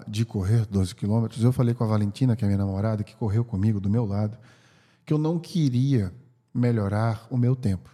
de 0.07 0.23
correr 0.23 0.65
12 0.65 0.95
quilômetros, 0.95 1.43
eu 1.43 1.51
falei 1.51 1.73
com 1.73 1.83
a 1.83 1.87
Valentina, 1.87 2.35
que 2.35 2.43
é 2.43 2.47
minha 2.47 2.57
namorada, 2.57 3.03
que 3.03 3.15
correu 3.15 3.43
comigo 3.43 3.79
do 3.79 3.89
meu 3.89 4.05
lado, 4.05 4.37
que 5.05 5.11
eu 5.11 5.17
não 5.17 5.39
queria 5.39 6.13
melhorar 6.53 7.27
o 7.29 7.37
meu 7.37 7.55
tempo. 7.55 7.89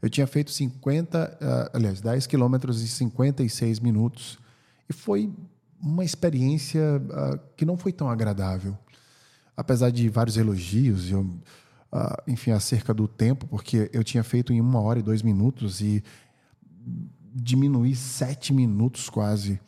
Eu 0.00 0.10
tinha 0.10 0.26
feito 0.26 0.50
50, 0.50 1.38
uh, 1.40 1.76
aliás, 1.76 2.00
10 2.00 2.26
quilômetros 2.26 2.82
em 2.82 2.86
56 2.86 3.80
minutos 3.80 4.38
e 4.88 4.92
foi 4.92 5.32
uma 5.80 6.04
experiência 6.04 6.80
uh, 6.98 7.38
que 7.56 7.64
não 7.64 7.76
foi 7.76 7.92
tão 7.92 8.08
agradável. 8.08 8.76
Apesar 9.56 9.90
de 9.90 10.08
vários 10.08 10.36
elogios, 10.36 11.10
eu, 11.10 11.20
uh, 11.20 12.22
enfim, 12.26 12.50
acerca 12.50 12.92
do 12.92 13.08
tempo, 13.08 13.46
porque 13.46 13.90
eu 13.92 14.04
tinha 14.04 14.22
feito 14.22 14.52
em 14.52 14.60
uma 14.60 14.80
hora 14.80 14.98
e 14.98 15.02
dois 15.02 15.22
minutos 15.22 15.80
e 15.80 16.04
diminuí 17.34 17.94
sete 17.94 18.52
minutos 18.52 19.08
quase. 19.08 19.58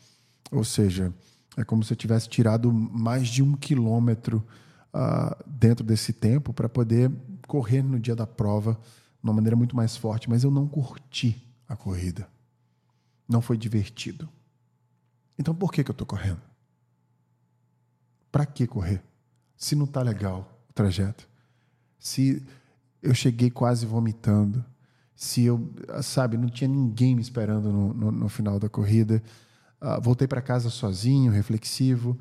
Ou 0.50 0.64
seja, 0.64 1.12
é 1.56 1.64
como 1.64 1.82
se 1.82 1.92
eu 1.92 1.96
tivesse 1.96 2.28
tirado 2.28 2.72
mais 2.72 3.28
de 3.28 3.42
um 3.42 3.54
quilômetro 3.54 4.46
uh, 4.94 5.44
dentro 5.46 5.84
desse 5.84 6.12
tempo 6.12 6.52
para 6.52 6.68
poder 6.68 7.10
correr 7.46 7.82
no 7.82 7.98
dia 7.98 8.14
da 8.14 8.26
prova 8.26 8.74
de 8.74 9.24
uma 9.24 9.32
maneira 9.32 9.56
muito 9.56 9.74
mais 9.74 9.96
forte. 9.96 10.28
Mas 10.28 10.44
eu 10.44 10.50
não 10.50 10.68
curti 10.68 11.42
a 11.68 11.76
corrida. 11.76 12.28
Não 13.28 13.42
foi 13.42 13.56
divertido. 13.58 14.28
Então 15.38 15.54
por 15.54 15.72
que, 15.72 15.82
que 15.82 15.90
eu 15.90 15.92
estou 15.92 16.06
correndo? 16.06 16.40
Para 18.30 18.46
que 18.46 18.66
correr? 18.66 19.02
Se 19.58 19.74
não 19.74 19.84
está 19.84 20.00
legal 20.00 20.56
o 20.70 20.72
trajeto. 20.72 21.28
Se 21.98 22.40
eu 23.02 23.12
cheguei 23.12 23.50
quase 23.50 23.84
vomitando, 23.84 24.64
se 25.16 25.42
eu, 25.42 25.74
sabe, 26.00 26.36
não 26.36 26.48
tinha 26.48 26.68
ninguém 26.68 27.16
me 27.16 27.20
esperando 27.20 27.72
no, 27.72 27.92
no, 27.92 28.12
no 28.12 28.28
final 28.28 28.60
da 28.60 28.68
corrida, 28.68 29.20
uh, 29.82 30.00
voltei 30.00 30.28
para 30.28 30.40
casa 30.40 30.70
sozinho, 30.70 31.32
reflexivo. 31.32 32.16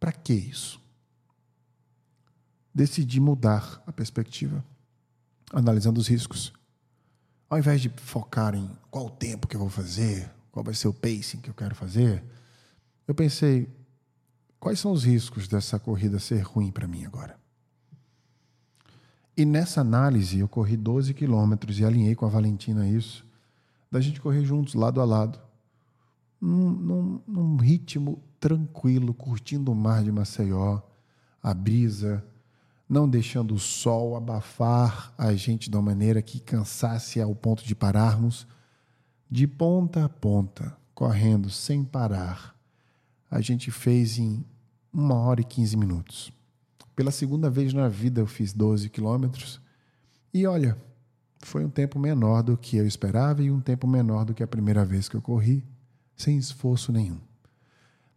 Para 0.00 0.10
que 0.10 0.32
isso? 0.32 0.80
Decidi 2.74 3.20
mudar 3.20 3.82
a 3.86 3.92
perspectiva, 3.92 4.64
analisando 5.52 6.00
os 6.00 6.08
riscos. 6.08 6.50
Ao 7.50 7.58
invés 7.58 7.82
de 7.82 7.90
focar 7.90 8.54
em 8.54 8.70
qual 8.90 9.06
o 9.06 9.10
tempo 9.10 9.46
que 9.46 9.54
eu 9.54 9.60
vou 9.60 9.68
fazer, 9.68 10.30
qual 10.50 10.64
vai 10.64 10.72
ser 10.72 10.88
o 10.88 10.94
pacing 10.94 11.42
que 11.42 11.50
eu 11.50 11.54
quero 11.54 11.74
fazer, 11.74 12.24
eu 13.06 13.14
pensei, 13.14 13.68
quais 14.60 14.78
são 14.78 14.92
os 14.92 15.02
riscos 15.02 15.48
dessa 15.48 15.78
corrida 15.80 16.20
ser 16.20 16.42
ruim 16.42 16.70
para 16.70 16.86
mim 16.86 17.04
agora? 17.04 17.40
E 19.36 19.44
nessa 19.44 19.80
análise, 19.80 20.38
eu 20.38 20.46
corri 20.46 20.76
12 20.76 21.14
quilômetros 21.14 21.78
e 21.78 21.84
alinhei 21.84 22.14
com 22.14 22.26
a 22.26 22.28
Valentina 22.28 22.86
isso, 22.86 23.24
da 23.90 24.00
gente 24.00 24.20
correr 24.20 24.44
juntos, 24.44 24.74
lado 24.74 25.00
a 25.00 25.04
lado, 25.04 25.40
num, 26.40 26.70
num, 26.70 27.20
num 27.26 27.56
ritmo 27.56 28.22
tranquilo, 28.38 29.14
curtindo 29.14 29.72
o 29.72 29.74
mar 29.74 30.04
de 30.04 30.12
Maceió, 30.12 30.80
a 31.42 31.54
brisa, 31.54 32.24
não 32.88 33.08
deixando 33.08 33.54
o 33.54 33.58
sol 33.58 34.16
abafar 34.16 35.14
a 35.16 35.32
gente 35.34 35.70
de 35.70 35.76
uma 35.76 35.82
maneira 35.82 36.20
que 36.20 36.40
cansasse 36.40 37.20
ao 37.20 37.34
ponto 37.34 37.64
de 37.64 37.74
pararmos, 37.74 38.46
de 39.30 39.46
ponta 39.46 40.04
a 40.04 40.08
ponta, 40.08 40.76
correndo 40.94 41.48
sem 41.48 41.84
parar. 41.84 42.54
A 43.30 43.40
gente 43.40 43.70
fez 43.70 44.18
em 44.18 44.44
uma 44.92 45.14
hora 45.14 45.40
e 45.40 45.44
quinze 45.44 45.76
minutos. 45.76 46.32
Pela 46.94 47.10
segunda 47.10 47.48
vez 47.48 47.72
na 47.72 47.88
vida 47.88 48.20
eu 48.20 48.26
fiz 48.26 48.52
12 48.52 48.88
quilômetros 48.90 49.60
e 50.32 50.46
olha, 50.46 50.76
foi 51.40 51.64
um 51.64 51.70
tempo 51.70 51.98
menor 51.98 52.42
do 52.42 52.56
que 52.56 52.76
eu 52.76 52.86
esperava 52.86 53.42
e 53.42 53.50
um 53.50 53.60
tempo 53.60 53.86
menor 53.86 54.24
do 54.24 54.34
que 54.34 54.42
a 54.42 54.46
primeira 54.46 54.84
vez 54.84 55.08
que 55.08 55.16
eu 55.16 55.22
corri, 55.22 55.64
sem 56.14 56.36
esforço 56.36 56.92
nenhum. 56.92 57.18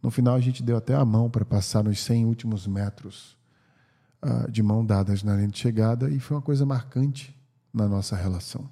No 0.02 0.10
final 0.10 0.34
a 0.34 0.40
gente 0.40 0.62
deu 0.62 0.76
até 0.76 0.94
a 0.94 1.04
mão 1.04 1.30
para 1.30 1.44
passar 1.44 1.82
nos 1.82 1.98
100 2.00 2.26
últimos 2.26 2.66
metros 2.66 3.36
uh, 4.22 4.50
de 4.50 4.62
mão 4.62 4.84
dadas 4.84 5.22
na 5.22 5.34
linha 5.34 5.48
de 5.48 5.58
chegada 5.58 6.10
e 6.10 6.20
foi 6.20 6.36
uma 6.36 6.42
coisa 6.42 6.66
marcante 6.66 7.34
na 7.72 7.88
nossa 7.88 8.14
relação. 8.14 8.68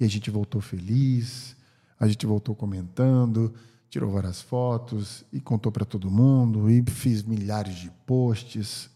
E 0.00 0.04
a 0.04 0.08
gente 0.08 0.30
voltou 0.30 0.60
feliz, 0.60 1.54
a 2.00 2.08
gente 2.08 2.24
voltou 2.24 2.54
comentando, 2.54 3.52
tirou 3.90 4.10
várias 4.10 4.40
fotos 4.42 5.24
e 5.32 5.40
contou 5.40 5.72
para 5.72 5.84
todo 5.84 6.10
mundo 6.10 6.70
e 6.70 6.82
fiz 6.90 7.22
milhares 7.22 7.76
de 7.76 7.90
posts. 8.06 8.90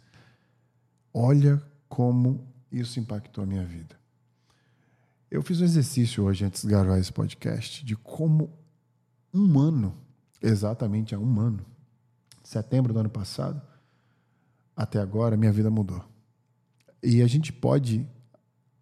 Olha 1.12 1.62
como 1.88 2.46
isso 2.70 3.00
impactou 3.00 3.44
a 3.44 3.46
minha 3.46 3.64
vida. 3.64 3.96
Eu 5.30 5.42
fiz 5.42 5.60
um 5.60 5.64
exercício 5.64 6.24
hoje 6.24 6.44
antes 6.44 6.62
de 6.62 6.68
gravar 6.68 6.98
esse 6.98 7.12
podcast 7.12 7.84
de 7.84 7.96
como 7.96 8.50
um 9.32 9.58
ano, 9.58 9.96
exatamente 10.42 11.14
há 11.14 11.18
um 11.18 11.40
ano, 11.40 11.64
setembro 12.44 12.92
do 12.92 13.00
ano 13.00 13.08
passado, 13.08 13.60
até 14.76 14.98
agora, 14.98 15.36
minha 15.36 15.52
vida 15.52 15.70
mudou. 15.70 16.04
E 17.02 17.22
a 17.22 17.26
gente 17.26 17.52
pode 17.52 18.06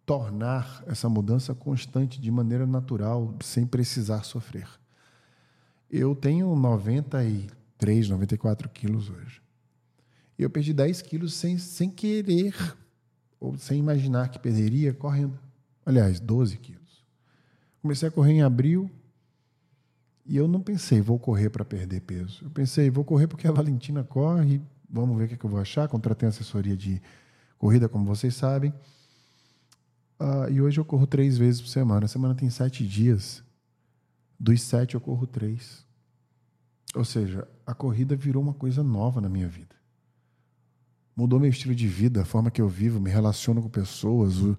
tornar 0.05 0.83
essa 0.87 1.07
mudança 1.07 1.53
constante 1.53 2.19
de 2.19 2.31
maneira 2.31 2.65
natural, 2.65 3.35
sem 3.41 3.65
precisar 3.65 4.23
sofrer. 4.23 4.67
Eu 5.91 6.15
tenho 6.15 6.55
93, 6.55 8.07
94 8.07 8.69
quilos 8.69 9.09
hoje. 9.09 9.41
Eu 10.39 10.49
perdi 10.49 10.73
10 10.73 11.01
quilos 11.01 11.33
sem, 11.33 11.57
sem 11.57 11.89
querer, 11.89 12.55
ou 13.37 13.57
sem 13.57 13.77
imaginar 13.77 14.29
que 14.29 14.39
perderia, 14.39 14.93
correndo. 14.93 15.37
Aliás, 15.85 16.21
12 16.21 16.57
quilos. 16.59 17.03
Comecei 17.81 18.07
a 18.07 18.11
correr 18.11 18.31
em 18.31 18.41
abril 18.41 18.89
e 20.25 20.37
eu 20.37 20.47
não 20.47 20.61
pensei, 20.61 21.01
vou 21.01 21.19
correr 21.19 21.49
para 21.49 21.65
perder 21.65 21.99
peso. 21.99 22.45
Eu 22.45 22.49
pensei, 22.51 22.89
vou 22.89 23.03
correr 23.03 23.27
porque 23.27 23.45
a 23.45 23.51
Valentina 23.51 24.01
corre, 24.01 24.61
vamos 24.89 25.17
ver 25.17 25.25
o 25.25 25.27
que, 25.27 25.33
é 25.33 25.37
que 25.37 25.43
eu 25.43 25.49
vou 25.49 25.59
achar. 25.59 25.89
Contratei 25.89 26.29
assessoria 26.29 26.77
de 26.77 27.01
corrida, 27.57 27.89
como 27.89 28.05
vocês 28.05 28.33
sabem. 28.33 28.73
Uh, 30.17 30.49
e 30.49 30.61
hoje 30.61 30.79
eu 30.79 30.85
corro 30.85 31.05
três 31.05 31.37
vezes 31.37 31.59
por 31.59 31.67
semana. 31.67 32.05
A 32.05 32.07
semana 32.07 32.33
tem 32.33 32.49
sete 32.49 32.87
dias. 32.87 33.43
Dos 34.41 34.63
sete, 34.63 34.95
eu 34.95 35.01
corro 35.01 35.27
três. 35.27 35.85
Ou 36.95 37.05
seja, 37.05 37.47
a 37.63 37.75
corrida 37.75 38.15
virou 38.15 38.41
uma 38.41 38.55
coisa 38.55 38.81
nova 38.81 39.21
na 39.21 39.29
minha 39.29 39.47
vida. 39.47 39.75
Mudou 41.15 41.39
meu 41.39 41.51
estilo 41.51 41.75
de 41.75 41.87
vida, 41.87 42.23
a 42.23 42.25
forma 42.25 42.49
que 42.49 42.59
eu 42.59 42.67
vivo, 42.67 42.99
me 42.99 43.11
relaciono 43.11 43.61
com 43.61 43.69
pessoas, 43.69 44.39
o, 44.39 44.57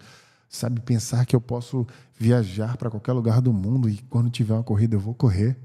sabe, 0.48 0.80
pensar 0.80 1.26
que 1.26 1.34
eu 1.34 1.40
posso 1.40 1.84
viajar 2.16 2.76
para 2.76 2.90
qualquer 2.90 3.12
lugar 3.12 3.40
do 3.40 3.52
mundo 3.52 3.90
e 3.90 3.98
quando 4.02 4.30
tiver 4.30 4.54
uma 4.54 4.62
corrida 4.62 4.94
eu 4.94 5.00
vou 5.00 5.16
correr. 5.16 5.58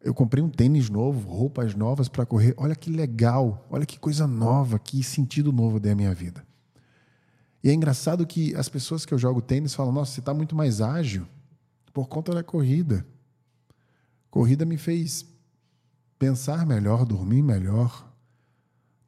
Eu 0.00 0.14
comprei 0.14 0.42
um 0.42 0.48
tênis 0.48 0.88
novo, 0.88 1.28
roupas 1.28 1.74
novas 1.74 2.08
para 2.08 2.24
correr. 2.24 2.54
Olha 2.56 2.76
que 2.76 2.88
legal, 2.88 3.66
olha 3.68 3.84
que 3.84 3.98
coisa 3.98 4.28
nova, 4.28 4.78
que 4.78 5.02
sentido 5.02 5.52
novo 5.52 5.80
dei 5.80 5.90
à 5.90 5.96
minha 5.96 6.14
vida. 6.14 6.46
E 7.64 7.68
é 7.68 7.72
engraçado 7.72 8.24
que 8.24 8.54
as 8.54 8.68
pessoas 8.68 9.04
que 9.04 9.12
eu 9.12 9.18
jogo 9.18 9.42
tênis 9.42 9.74
falam: 9.74 9.92
Nossa, 9.92 10.12
você 10.12 10.20
está 10.20 10.32
muito 10.32 10.54
mais 10.54 10.80
ágil 10.80 11.26
por 11.92 12.08
conta 12.08 12.32
da 12.32 12.42
corrida. 12.42 13.06
Corrida 14.30 14.64
me 14.64 14.76
fez 14.76 15.26
pensar 16.18 16.64
melhor, 16.66 17.04
dormir 17.04 17.42
melhor, 17.42 18.10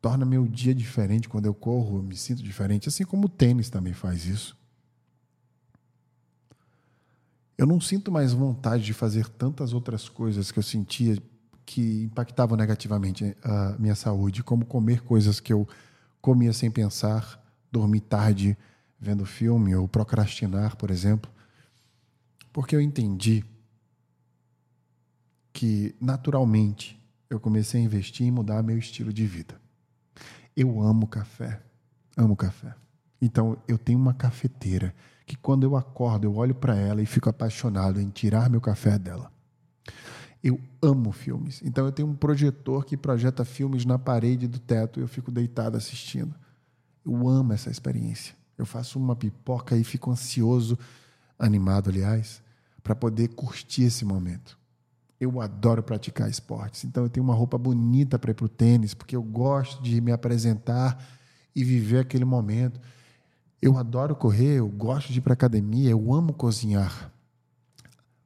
torna 0.01 0.25
meu 0.27 0.47
dia 0.47 0.75
diferente 0.75 1.29
quando 1.29 1.47
eu 1.47 1.55
corro, 1.55 1.99
eu 1.99 2.03
me 2.03 2.17
sinto 2.17 2.43
diferente, 2.43 2.89
assim 2.89 3.05
como 3.05 3.27
o 3.27 3.29
tênis 3.29 3.71
também 3.71 3.95
faz 3.95 4.27
isso. 4.27 4.57
Eu 7.57 7.67
não 7.67 7.81
sinto 7.81 8.11
mais 8.11 8.33
vontade 8.33 8.85
de 8.85 8.93
fazer 8.93 9.29
tantas 9.29 9.73
outras 9.73 10.09
coisas 10.09 10.51
que 10.51 10.59
eu 10.59 10.63
sentia 10.63 11.17
que 11.65 12.03
impactavam 12.03 12.57
negativamente 12.57 13.35
a 13.43 13.77
minha 13.79 13.95
saúde, 13.95 14.43
como 14.43 14.67
comer 14.67 15.01
coisas 15.03 15.41
que 15.41 15.53
eu 15.53 15.67
comia 16.21 16.53
sem 16.53 16.71
pensar, 16.71 17.43
dormir 17.71 18.01
tarde 18.01 18.59
vendo 19.01 19.25
filme 19.25 19.75
ou 19.75 19.87
procrastinar, 19.87 20.77
por 20.77 20.91
exemplo, 20.91 21.31
porque 22.55 22.77
eu 22.77 22.81
entendi 22.81 23.45
que 25.53 25.93
naturalmente 26.01 26.97
eu 27.29 27.41
comecei 27.41 27.81
a 27.81 27.85
investir 27.85 28.29
em 28.29 28.31
mudar 28.31 28.63
meu 28.63 28.79
estilo 28.79 29.13
de 29.13 29.27
vida. 29.27 29.61
Eu 30.57 30.81
amo 30.81 31.09
café, 31.09 31.61
amo 32.17 32.37
café. 32.37 32.73
Então 33.21 33.59
eu 33.67 33.77
tenho 33.77 33.99
uma 33.99 34.15
cafeteira 34.15 34.95
que 35.27 35.37
quando 35.37 35.65
eu 35.65 35.75
acordo 35.75 36.29
eu 36.29 36.37
olho 36.37 36.55
para 36.55 36.77
ela 36.77 37.03
e 37.03 37.07
fico 37.07 37.29
apaixonado 37.29 38.01
em 38.01 38.09
tirar 38.09 38.49
meu 38.49 38.61
café 38.61 39.01
dela. 39.01 39.33
Eu 40.41 40.61
amo 40.81 41.11
filmes, 41.11 41.61
então 41.65 41.85
eu 41.87 41.91
tenho 41.91 42.07
um 42.07 42.15
projetor 42.15 42.85
que 42.85 42.97
projeta 42.97 43.45
filmes 43.45 43.85
na 43.85 43.99
parede 43.99 44.47
do 44.47 44.61
teto 44.61 45.01
e 45.01 45.03
eu 45.03 45.09
fico 45.09 45.33
deitado 45.33 45.77
assistindo. 45.77 46.33
Eu 47.05 47.29
amo 47.29 47.53
essa 47.53 47.69
experiência. 47.69 48.37
Eu 48.57 48.65
faço 48.65 48.97
uma 48.97 49.17
pipoca 49.17 49.77
e 49.77 49.83
fico 49.83 50.09
ansioso, 50.09 50.79
animado, 51.37 51.91
aliás, 51.91 52.44
para 52.85 52.95
poder 52.95 53.29
curtir 53.29 53.85
esse 53.85 54.05
momento. 54.05 54.59
Eu 55.19 55.41
adoro 55.41 55.83
praticar 55.83 56.29
esportes, 56.29 56.85
então 56.85 57.05
eu 57.05 57.09
tenho 57.09 57.25
uma 57.25 57.35
roupa 57.35 57.57
bonita 57.57 58.19
para 58.19 58.31
ir 58.31 58.35
para 58.35 58.45
o 58.45 58.49
tênis, 58.49 58.93
porque 58.93 59.17
eu 59.17 59.23
gosto 59.23 59.83
de 59.83 60.01
me 60.03 60.13
apresentar 60.13 61.03
e 61.57 61.65
viver 61.65 62.01
aquele 62.01 62.27
momento. 62.27 62.79
Eu 63.63 63.79
adoro 63.79 64.15
correr, 64.15 64.59
eu 64.59 64.69
gosto 64.69 65.11
de 65.11 65.19
ir 65.19 65.23
para 65.23 65.33
academia, 65.33 65.91
eu 65.91 66.13
amo 66.13 66.35
cozinhar. 66.35 67.11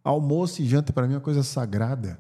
Almoço 0.03 0.61
e 0.61 0.66
janta 0.66 0.92
para 0.92 1.07
mim 1.07 1.14
é 1.14 1.16
uma 1.16 1.23
coisa 1.23 1.44
sagrada. 1.44 2.18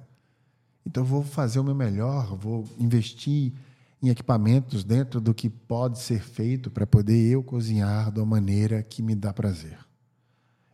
Então 0.86 1.02
eu 1.02 1.06
vou 1.06 1.24
fazer 1.24 1.58
o 1.58 1.64
meu 1.64 1.74
melhor, 1.74 2.36
vou 2.36 2.64
investir 2.78 3.52
em 4.00 4.10
equipamentos 4.10 4.84
dentro 4.84 5.20
do 5.20 5.34
que 5.34 5.50
pode 5.50 5.98
ser 5.98 6.22
feito 6.22 6.70
para 6.70 6.86
poder 6.86 7.32
eu 7.32 7.42
cozinhar 7.42 8.16
uma 8.16 8.24
maneira 8.24 8.80
que 8.82 9.02
me 9.02 9.16
dá 9.16 9.32
prazer. 9.32 9.78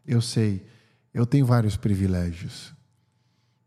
Eu 0.07 0.21
sei, 0.21 0.67
eu 1.15 1.25
tenho 1.25 1.47
vários 1.47 1.77
privilégios, 1.77 2.75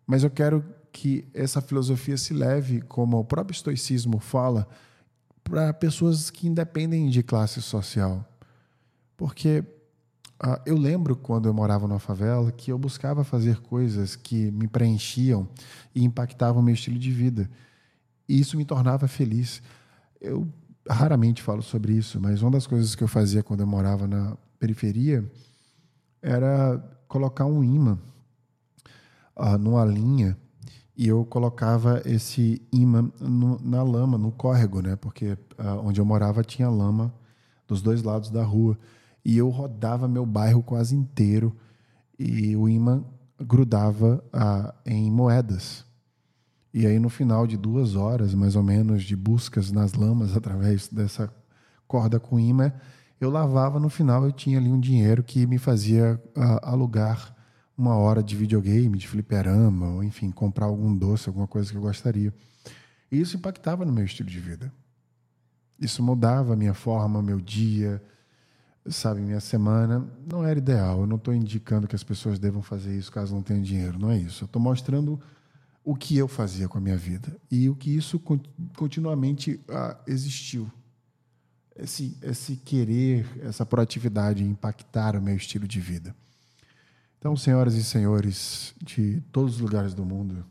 mas 0.06 0.24
eu 0.24 0.30
quero 0.30 0.64
que 0.92 1.28
essa 1.34 1.62
filosofia 1.62 2.18
se 2.18 2.34
leve, 2.34 2.82
como 2.82 3.18
o 3.20 3.24
próprio 3.24 3.56
estoicismo 3.56 4.20
fala, 4.20 4.68
para 5.44 5.74
pessoas 5.74 6.30
que 6.30 6.48
independem 6.48 7.10
de 7.10 7.24
classe 7.24 7.62
social. 7.62 8.26
Porque 9.16 9.64
uh, 10.44 10.60
eu 10.66 10.78
lembro 10.78 11.16
quando 11.16 11.48
eu 11.48 11.54
morava 11.54 11.88
numa 11.88 12.00
favela 12.00 12.52
que 12.52 12.72
eu 12.72 12.78
buscava 12.78 13.24
fazer 13.24 13.60
coisas 13.62 14.16
que 14.16 14.52
me 14.52 14.68
preenchiam 14.68 15.48
e 15.96 16.04
impactavam 16.04 16.62
meu 16.62 16.74
estilo 16.74 17.00
de 17.00 17.12
vida. 17.12 17.50
E 18.28 18.40
isso 18.40 18.58
me 18.58 18.66
tornava 18.66 19.08
feliz. 19.08 19.62
Eu 20.20 20.48
raramente 20.90 21.42
falo 21.42 21.62
sobre 21.62 21.94
isso, 21.94 22.20
mas 22.20 22.42
uma 22.42 22.52
das 22.52 22.68
coisas 22.68 22.96
que 22.96 23.04
eu 23.04 23.08
fazia 23.08 23.44
quando 23.44 23.62
eu 23.62 23.68
morava 23.68 24.08
na 24.08 24.36
periferia 24.60 25.30
era 26.22 26.97
colocar 27.08 27.46
um 27.46 27.64
imã 27.64 27.98
uh, 29.36 29.58
numa 29.58 29.86
linha 29.86 30.38
e 30.96 31.08
eu 31.08 31.24
colocava 31.26 32.02
esse 32.06 32.62
imã 32.72 33.12
no, 33.20 33.60
na 33.62 33.84
lama, 33.84 34.18
no 34.18 34.32
córrego, 34.32 34.82
né? 34.82 34.96
Porque 34.96 35.34
uh, 35.34 35.80
onde 35.84 36.02
eu 36.02 36.06
morava 36.06 36.44
tinha 36.44 36.70
lama 36.70 37.14
dos 37.68 37.82
dois 37.82 38.02
lados 38.02 38.30
da 38.30 38.44
rua. 38.44 38.78
E 39.24 39.38
eu 39.38 39.50
rodava 39.50 40.08
meu 40.08 40.26
bairro 40.26 40.64
quase 40.64 40.96
inteiro 40.96 41.56
e 42.18 42.56
o 42.56 42.68
imã 42.68 43.04
grudava 43.40 44.24
ah, 44.34 44.74
em 44.86 45.12
moedas. 45.12 45.86
E 46.74 46.86
aí, 46.86 47.00
no 47.00 47.10
final 47.10 47.46
de 47.46 47.58
duas 47.58 47.96
horas, 47.96 48.34
mais 48.34 48.56
ou 48.56 48.64
menos, 48.64 49.04
de 49.04 49.16
buscas 49.16 49.72
nas 49.72 49.94
lamas 49.94 50.36
através 50.36 50.88
dessa 50.88 51.32
corda 51.88 52.20
com 52.20 52.40
imã, 52.40 52.72
eu 53.20 53.30
lavava. 53.30 53.80
No 53.80 53.90
final, 53.90 54.24
eu 54.24 54.32
tinha 54.32 54.58
ali 54.58 54.70
um 54.70 54.80
dinheiro 54.80 55.24
que 55.24 55.46
me 55.46 55.58
fazia 55.58 56.22
uh, 56.36 56.60
alugar 56.62 57.36
uma 57.78 57.96
hora 57.96 58.24
de 58.24 58.36
videogame, 58.36 58.98
de 58.98 59.08
fliperama, 59.08 59.88
ou 59.90 60.04
enfim, 60.04 60.32
comprar 60.32 60.66
algum 60.66 60.96
doce, 60.96 61.30
alguma 61.30 61.48
coisa 61.48 61.72
que 61.72 61.78
eu 61.78 61.82
gostaria. 61.82 62.34
E 63.12 63.20
isso 63.20 63.38
impactava 63.38 63.86
no 63.86 63.92
meu 63.92 64.04
estilo 64.04 64.30
de 64.30 64.40
vida. 64.40 64.72
Isso 65.80 66.02
mudava 66.02 66.54
a 66.54 66.56
minha 66.56 66.74
forma, 66.74 67.22
meu 67.22 67.40
dia, 67.40 68.02
sabe, 68.88 69.22
minha 69.22 69.40
semana. 69.40 70.08
Não 70.26 70.44
era 70.44 70.58
ideal. 70.58 71.02
Eu 71.02 71.08
não 71.08 71.18
estou 71.18 71.34
indicando 71.34 71.88
que 71.88 71.96
as 71.96 72.04
pessoas 72.04 72.40
devam 72.40 72.62
fazer 72.62 72.98
isso 72.98 73.12
caso 73.12 73.36
não 73.36 73.44
tenham 73.44 73.62
dinheiro. 73.62 74.00
Não 74.00 74.10
é 74.10 74.18
isso. 74.18 74.44
Eu 74.44 74.48
estou 74.48 74.62
mostrando 74.62 75.20
o 75.84 75.96
que 75.96 76.18
eu 76.18 76.28
fazia 76.28 76.68
com 76.68 76.80
a 76.80 76.82
minha 76.82 76.98
vida 76.98 77.38
e 77.50 77.70
o 77.70 77.76
que 77.76 77.96
isso 77.96 78.20
continuamente 78.76 79.62
ah, 79.70 79.98
existiu. 80.08 80.70
Esse, 81.78 82.18
esse 82.22 82.56
querer, 82.56 83.26
essa 83.42 83.66
proatividade 83.66 84.44
impactar 84.44 85.16
o 85.16 85.22
meu 85.22 85.36
estilo 85.36 85.68
de 85.68 85.80
vida. 85.80 86.16
Então, 87.20 87.36
senhoras 87.36 87.76
e 87.76 87.84
senhores 87.84 88.74
de 88.82 89.22
todos 89.32 89.56
os 89.56 89.62
lugares 89.62 89.94
do 89.94 90.06
mundo, 90.06 90.46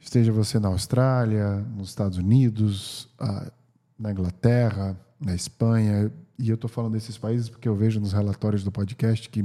esteja 0.00 0.32
você 0.32 0.58
na 0.58 0.68
Austrália, 0.68 1.56
nos 1.76 1.90
Estados 1.90 2.18
Unidos, 2.18 3.08
ah, 3.18 3.50
na 3.98 4.10
Inglaterra, 4.10 4.98
na 5.20 5.34
Espanha, 5.34 6.10
e 6.38 6.48
eu 6.48 6.54
estou 6.54 6.70
falando 6.70 6.92
desses 6.92 7.18
países 7.18 7.48
porque 7.48 7.68
eu 7.68 7.74
vejo 7.74 7.98
nos 7.98 8.12
relatórios 8.12 8.62
do 8.62 8.70
podcast 8.70 9.28
que 9.28 9.42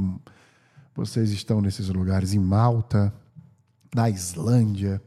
vocês 0.95 1.31
estão 1.31 1.59
nesses 1.59 1.89
lugares 1.89 2.33
em 2.33 2.39
Malta, 2.39 3.11
na 3.95 4.09
Islândia, 4.09 5.01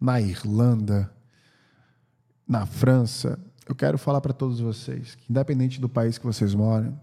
na 0.00 0.20
Irlanda, 0.20 1.10
na 2.46 2.64
França. 2.64 3.38
Eu 3.66 3.74
quero 3.74 3.98
falar 3.98 4.20
para 4.20 4.32
todos 4.32 4.60
vocês 4.60 5.16
que, 5.16 5.30
independente 5.30 5.80
do 5.80 5.88
país 5.88 6.18
que 6.18 6.24
vocês 6.24 6.54
moram, 6.54 6.98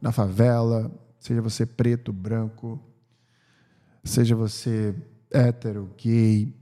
na 0.00 0.10
favela, 0.10 0.90
seja 1.20 1.42
você 1.42 1.66
preto, 1.66 2.10
branco, 2.10 2.80
seja 4.02 4.34
você 4.34 4.94
hétero, 5.30 5.90
gay, 5.98 6.54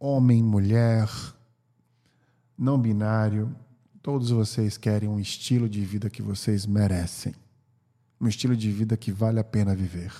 homem, 0.00 0.42
mulher, 0.42 1.08
não 2.58 2.78
binário, 2.78 3.54
todos 4.02 4.30
vocês 4.30 4.76
querem 4.76 5.08
um 5.08 5.20
estilo 5.20 5.68
de 5.68 5.84
vida 5.84 6.10
que 6.10 6.20
vocês 6.20 6.66
merecem. 6.66 7.34
Um 8.20 8.26
estilo 8.26 8.56
de 8.56 8.70
vida 8.70 8.96
que 8.96 9.12
vale 9.12 9.38
a 9.38 9.44
pena 9.44 9.76
viver. 9.76 10.12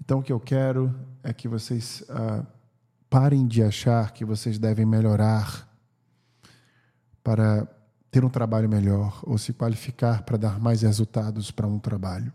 Então, 0.00 0.20
o 0.20 0.22
que 0.22 0.32
eu 0.32 0.38
quero 0.38 0.94
é 1.22 1.32
que 1.32 1.48
vocês 1.48 2.04
ah, 2.08 2.44
parem 3.10 3.46
de 3.46 3.62
achar 3.62 4.12
que 4.12 4.24
vocês 4.24 4.58
devem 4.58 4.86
melhorar 4.86 5.66
para 7.26 7.66
ter 8.08 8.24
um 8.24 8.28
trabalho 8.28 8.68
melhor 8.68 9.18
ou 9.24 9.36
se 9.36 9.52
qualificar 9.52 10.22
para 10.22 10.36
dar 10.36 10.60
mais 10.60 10.82
resultados 10.82 11.50
para 11.50 11.66
um 11.66 11.76
trabalho. 11.76 12.32